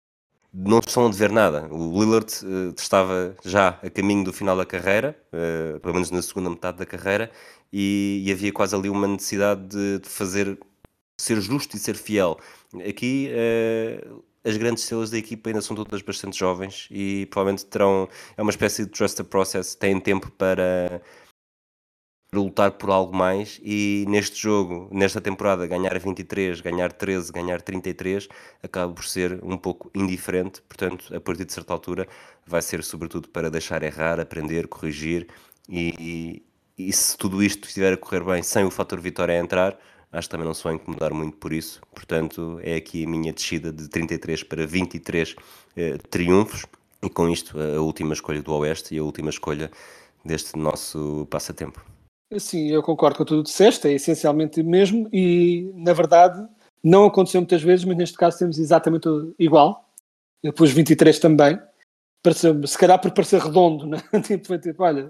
[0.53, 1.67] Não estão a dever nada.
[1.71, 5.15] O Lillard uh, estava já a caminho do final da carreira,
[5.81, 7.31] pelo menos na segunda metade da carreira,
[7.71, 10.57] e, e havia quase ali uma necessidade de, de fazer
[11.19, 12.39] ser justo e ser fiel.
[12.87, 13.31] Aqui
[14.47, 18.07] as grandes estrelas da equipa ainda são todas bastante jovens e provavelmente terão.
[18.37, 21.01] É uma espécie de trust the process, têm tempo para,
[22.29, 23.59] para lutar por algo mais.
[23.63, 28.27] E neste jogo, nesta temporada, ganhar 23, ganhar 13, ganhar 33
[28.61, 30.61] acaba por ser um pouco indiferente.
[30.63, 32.07] Portanto, a partir de certa altura,
[32.45, 35.27] vai ser sobretudo para deixar errar, aprender, corrigir
[35.69, 36.43] e,
[36.77, 39.77] e, e se tudo isto estiver a correr bem sem o fator vitória a entrar
[40.11, 41.81] acho que também não se vai incomodar muito por isso.
[41.93, 45.35] Portanto, é aqui a minha descida de 33 para 23
[45.75, 46.65] eh, triunfos,
[47.01, 49.71] e com isto a última escolha do Oeste e a última escolha
[50.25, 51.96] deste nosso passatempo.
[52.37, 56.45] Sim, eu concordo com tudo que disseste, é essencialmente mesmo, e na verdade
[56.83, 59.07] não aconteceu muitas vezes, mas neste caso temos exatamente
[59.39, 59.89] igual.
[60.43, 61.59] Eu pus 23 também,
[62.65, 63.97] se calhar por parecer redondo, né?
[64.23, 65.07] tipo, tipo, olha,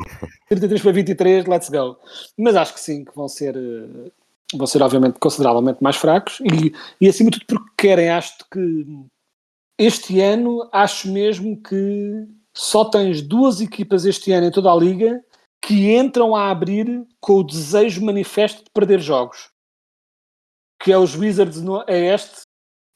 [0.48, 1.98] 33 para 23, let's go.
[2.38, 4.12] Mas acho que sim, que vão ser eh,
[4.56, 8.86] vão ser obviamente consideravelmente mais fracos e, e acima de tudo porque querem, acho que
[9.78, 15.24] este ano acho mesmo que só tens duas equipas este ano em toda a liga
[15.68, 19.50] que entram a abrir com o desejo manifesto de perder jogos.
[20.82, 22.42] Que é os Wizards no, a este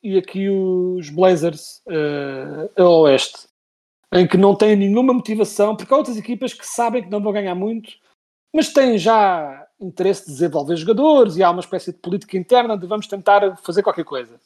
[0.01, 3.47] e aqui os Blazers uh, a oeste.
[4.13, 7.33] Em que não têm nenhuma motivação porque há outras equipas que sabem que não vão
[7.33, 7.91] ganhar muito
[8.53, 12.85] mas têm já interesse de desenvolver jogadores e há uma espécie de política interna de
[12.85, 14.39] vamos tentar fazer qualquer coisa.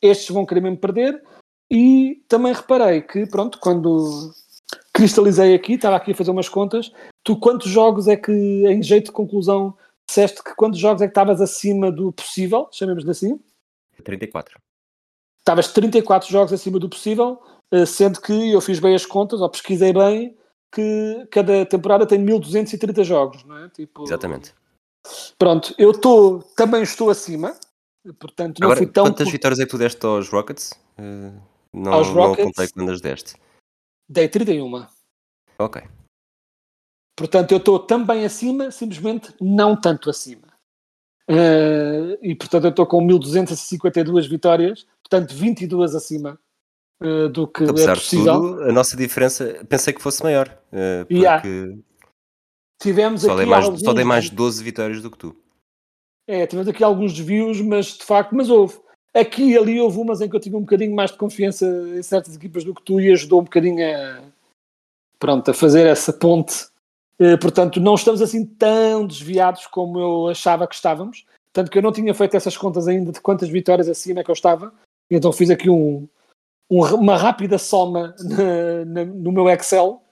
[0.00, 1.22] Estes vão querer mesmo perder.
[1.70, 4.32] E também reparei que, pronto, quando
[4.92, 6.90] cristalizei aqui, estava aqui a fazer umas contas,
[7.28, 9.76] tu quantos jogos é que, em jeito de conclusão,
[10.08, 13.38] disseste que quantos jogos é que estavas acima do possível, chamemos-lhe assim?
[14.02, 14.58] 34.
[15.38, 17.38] Estavas 34 jogos acima do possível,
[17.70, 20.38] eh, sendo que eu fiz bem as contas, ou pesquisei bem,
[20.72, 23.68] que cada temporada tem 1230 jogos, não é?
[23.68, 24.54] Tipo, Exatamente.
[25.38, 27.54] Pronto, eu estou, também estou acima,
[28.18, 29.04] portanto não Agora, fui tão...
[29.04, 30.72] quantas vitórias é que tu deste aos Rockets?
[30.98, 31.38] Uh,
[31.74, 33.34] não, aos Rockets, não contei quando as deste.
[34.08, 34.86] Dei 31.
[35.58, 35.82] Ok.
[37.18, 40.46] Portanto, eu estou também acima, simplesmente não tanto acima.
[41.28, 46.38] Uh, e portanto eu estou com 1252 vitórias, portanto 22 acima
[47.02, 48.34] uh, do que Apesar é possível.
[48.34, 51.42] De tudo, a nossa diferença pensei que fosse maior, uh, porque yeah.
[52.80, 55.36] tivemos só aqui dei mais, só dei mais 12 vitórias do que tu.
[56.26, 58.78] É, tivemos aqui alguns desvios, mas de facto, mas houve.
[59.12, 62.02] Aqui e ali houve umas em que eu tive um bocadinho mais de confiança em
[62.02, 64.22] certas equipas do que tu e ajudou um bocadinho a,
[65.18, 66.68] pronto, a fazer essa ponte.
[67.20, 71.24] Uh, portanto, não estamos assim tão desviados como eu achava que estávamos.
[71.52, 74.30] Tanto que eu não tinha feito essas contas ainda de quantas vitórias acima é que
[74.30, 74.72] eu estava.
[75.10, 76.06] Então fiz aqui um,
[76.70, 80.02] um, uma rápida soma na, na, no meu Excel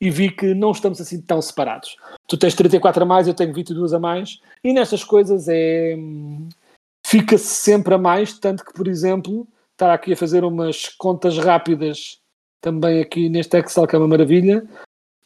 [0.00, 1.96] e vi que não estamos assim tão separados.
[2.28, 5.96] Tu tens 34 a mais, eu tenho 22 a mais, e nestas coisas é.
[7.06, 12.20] fica-se sempre a mais, tanto que, por exemplo, estar aqui a fazer umas contas rápidas
[12.60, 14.66] também aqui neste Excel, que é uma maravilha.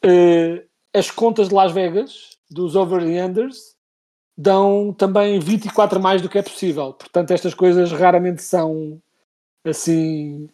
[0.05, 3.75] Uh, as contas de Las Vegas, dos over and unders,
[4.37, 6.93] dão também 24 mais do que é possível.
[6.93, 9.01] Portanto, estas coisas raramente são
[9.65, 10.49] assim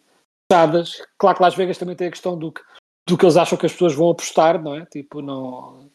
[0.50, 1.02] fechadas.
[1.18, 2.60] Claro que Las Vegas também tem a questão do que,
[3.06, 4.84] do que eles acham que as pessoas vão apostar, não é?
[4.86, 5.88] Tipo, não.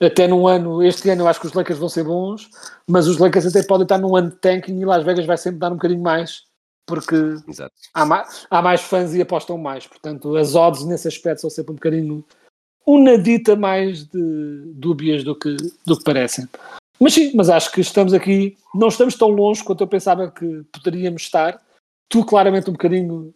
[0.00, 2.48] Até num ano, este ano eu acho que os Lakers vão ser bons,
[2.86, 5.60] mas os Lakers até podem estar num ano de tanking e Las Vegas vai sempre
[5.60, 6.42] dar um bocadinho mais,
[6.84, 7.14] porque
[7.94, 9.86] há mais, há mais fãs e apostam mais.
[9.86, 12.24] Portanto, as odds nesse aspecto são sempre um bocadinho
[12.86, 15.56] uma dita mais de dúbias do que,
[15.86, 16.48] do que parecem.
[17.00, 20.62] Mas sim, mas acho que estamos aqui, não estamos tão longe quanto eu pensava que
[20.72, 21.60] poderíamos estar.
[22.08, 23.34] Tu claramente um bocadinho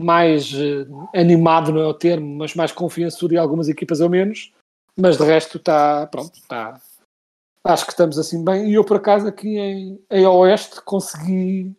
[0.00, 4.52] mais uh, animado, não é o termo, mas mais confiançudo em algumas equipas ou menos,
[4.96, 6.80] mas de resto está, pronto, está.
[7.64, 8.70] Acho que estamos assim bem.
[8.70, 11.74] E eu, por acaso, aqui em, em Oeste, consegui.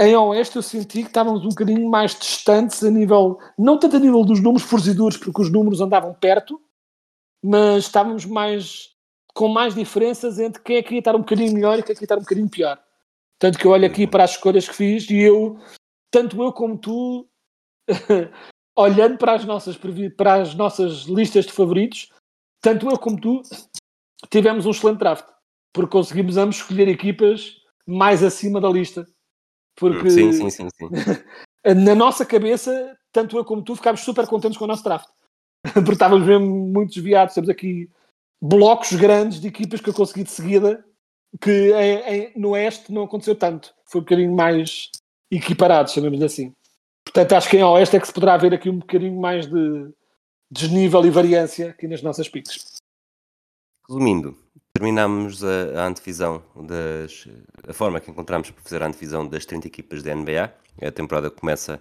[0.00, 3.38] Em Oeste, eu senti que estávamos um bocadinho mais distantes a nível.
[3.58, 6.58] Não tanto a nível dos números forcidores, porque os números andavam perto,
[7.44, 8.94] mas estávamos mais.
[9.34, 11.94] com mais diferenças entre quem é que ia estar um bocadinho melhor e quem é
[11.94, 12.82] que ia estar um bocadinho pior.
[13.38, 15.58] Tanto que eu olho aqui para as escolhas que fiz e eu
[16.10, 17.28] tanto eu como tu,
[18.74, 19.78] olhando para as, nossas,
[20.16, 22.10] para as nossas listas de favoritos,
[22.62, 23.42] tanto eu como tu
[24.30, 25.26] tivemos um excelente draft,
[25.74, 29.06] porque conseguimos ambos escolher equipas mais acima da lista.
[29.80, 30.88] Porque sim, sim, sim, sim.
[31.74, 35.08] na nossa cabeça, tanto eu como tu ficámos super contentes com o nosso draft.
[35.74, 37.34] porque estávamos mesmo muito desviados.
[37.34, 37.90] Temos aqui
[38.40, 40.84] blocos grandes de equipas que eu consegui de seguida,
[41.40, 43.74] que em, em, no Oeste não aconteceu tanto.
[43.86, 44.90] Foi um bocadinho mais
[45.30, 46.54] equiparados, chamemos assim.
[47.04, 49.90] Portanto, acho que em Oeste é que se poderá ver aqui um bocadinho mais de
[50.50, 52.76] desnível e variância aqui nas nossas piques.
[53.88, 54.36] Resumindo,
[54.80, 57.28] terminamos a, a antevisão das.
[57.68, 60.50] a forma que encontramos para fazer a antevisão das 30 equipas da NBA.
[60.80, 61.78] A temporada começa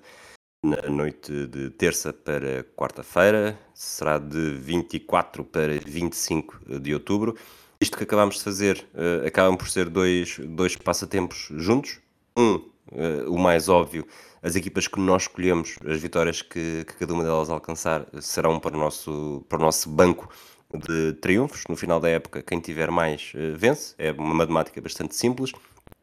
[0.61, 7.37] na noite de terça para quarta-feira, será de 24 para 25 de outubro.
[7.79, 11.99] Isto que acabamos de fazer uh, acabam por ser dois, dois passatempos juntos.
[12.37, 14.05] Um, uh, o mais óbvio,
[14.43, 18.75] as equipas que nós escolhemos, as vitórias que, que, cada uma delas alcançar, serão para
[18.75, 20.27] o nosso, para o nosso banco
[20.73, 21.63] de triunfos.
[21.67, 23.95] No final da época, quem tiver mais uh, vence.
[23.97, 25.51] É uma matemática bastante simples.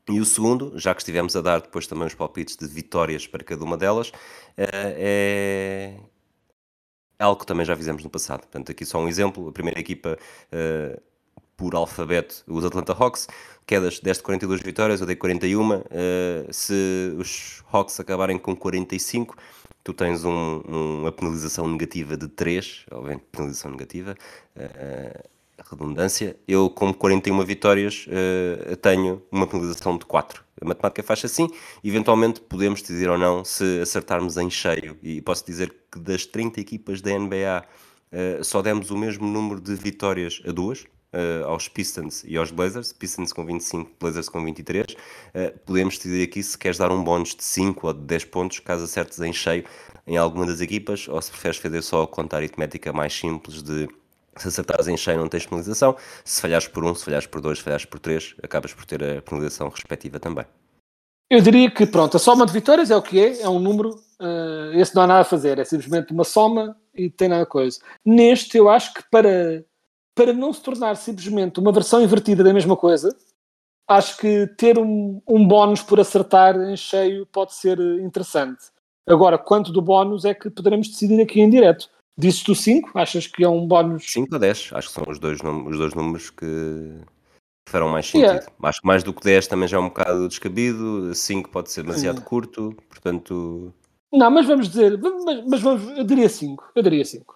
[0.08, 3.42] E o segundo, já que estivemos a dar depois também os palpites de vitórias para
[3.42, 4.12] cada uma delas,
[4.56, 5.96] é,
[7.18, 8.40] é algo que também já fizemos no passado.
[8.40, 9.48] Portanto, aqui só um exemplo.
[9.48, 10.16] A primeira equipa
[10.52, 11.02] uh,
[11.56, 13.26] por alfabeto, os Atlanta Hawks,
[13.66, 15.72] quedas deste 42 vitórias, eu dei 41.
[15.72, 15.82] Uh,
[16.50, 19.36] se os Hawks acabarem com 45,
[19.86, 24.16] tu tens um, um, uma penalização negativa de 3, obviamente penalização negativa,
[24.56, 25.28] uh,
[25.70, 30.44] redundância, eu com 41 vitórias uh, tenho uma penalização de 4.
[30.60, 31.48] A matemática faz assim,
[31.84, 34.98] eventualmente podemos dizer ou não se acertarmos em cheio.
[35.04, 37.64] E posso dizer que das 30 equipas da NBA
[38.10, 42.50] uh, só demos o mesmo número de vitórias a duas, uh, aos Pistons e aos
[42.50, 44.86] Blazers, Pistons com 25, Blazers com 23.
[44.92, 48.58] Uh, podemos dizer aqui se queres dar um bónus de 5 ou de 10 pontos,
[48.60, 49.64] caso acertes em cheio
[50.06, 53.88] em alguma das equipas, ou se preferes fazer só a conta aritmética mais simples de
[54.36, 57.58] se acertares em cheio não tens penalização, se falhares por um, se falhares por dois,
[57.58, 60.44] se falhares por três, acabas por ter a penalização respectiva também.
[61.28, 63.90] Eu diria que, pronto, a soma de vitórias é o que é, é um número,
[64.20, 67.46] uh, esse não há nada a fazer, é simplesmente uma soma e tem nada a
[67.46, 67.80] coisa.
[68.04, 69.64] Neste, eu acho que para,
[70.16, 73.14] para não se tornar simplesmente uma versão invertida da mesma coisa,
[73.86, 78.64] acho que ter um, um bónus por acertar em cheio pode ser interessante.
[79.06, 81.88] Agora, quanto do bónus é que poderemos decidir aqui em direto.
[82.18, 82.98] Dizes tu 5?
[82.98, 84.10] Achas que é um bónus?
[84.10, 86.98] 5 ou 10, acho que são os dois, os dois números que
[87.68, 88.24] farão mais sentido.
[88.24, 88.46] Yeah.
[88.62, 91.82] Acho que mais do que 10 também já é um bocado descabido, 5 pode ser
[91.82, 92.28] demasiado yeah.
[92.28, 93.70] curto, portanto.
[94.10, 96.72] Não, mas vamos dizer, mas, mas vamos, eu diria 5.
[96.74, 97.35] Eu diria 5.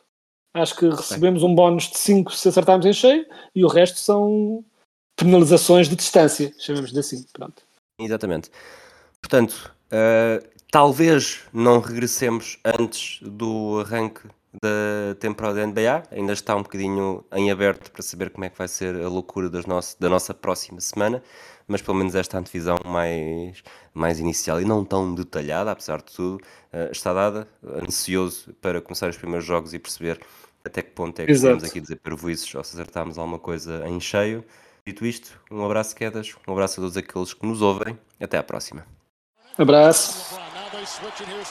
[0.53, 3.25] Acho que recebemos um bónus de 5 se acertarmos em cheio
[3.55, 4.65] e o resto são
[5.17, 7.25] penalizações de distância, chamamos de assim.
[7.33, 7.63] Pronto.
[7.99, 8.51] Exatamente.
[9.21, 14.23] Portanto, uh, talvez não regressemos antes do arranque
[14.63, 16.03] da temporada da NBA.
[16.11, 19.49] Ainda está um bocadinho em aberto para saber como é que vai ser a loucura
[19.49, 21.23] das nosso, da nossa próxima semana,
[21.71, 23.63] mas pelo menos esta antevisão mais,
[23.95, 26.43] mais inicial e não tão detalhada, apesar de tudo,
[26.73, 27.49] uh, está dada.
[27.87, 30.21] Ansioso para começar os primeiros jogos e perceber
[30.65, 31.55] até que ponto é que Exato.
[31.55, 34.45] estamos aqui a dizer pervoices ou se acertarmos alguma coisa em cheio.
[34.87, 37.99] Dito isto, um abraço, quedas, um abraço a todos aqueles que nos ouvem.
[38.21, 38.85] Até à próxima.
[39.57, 40.39] Abraço.
[40.87, 41.51] switch, and here's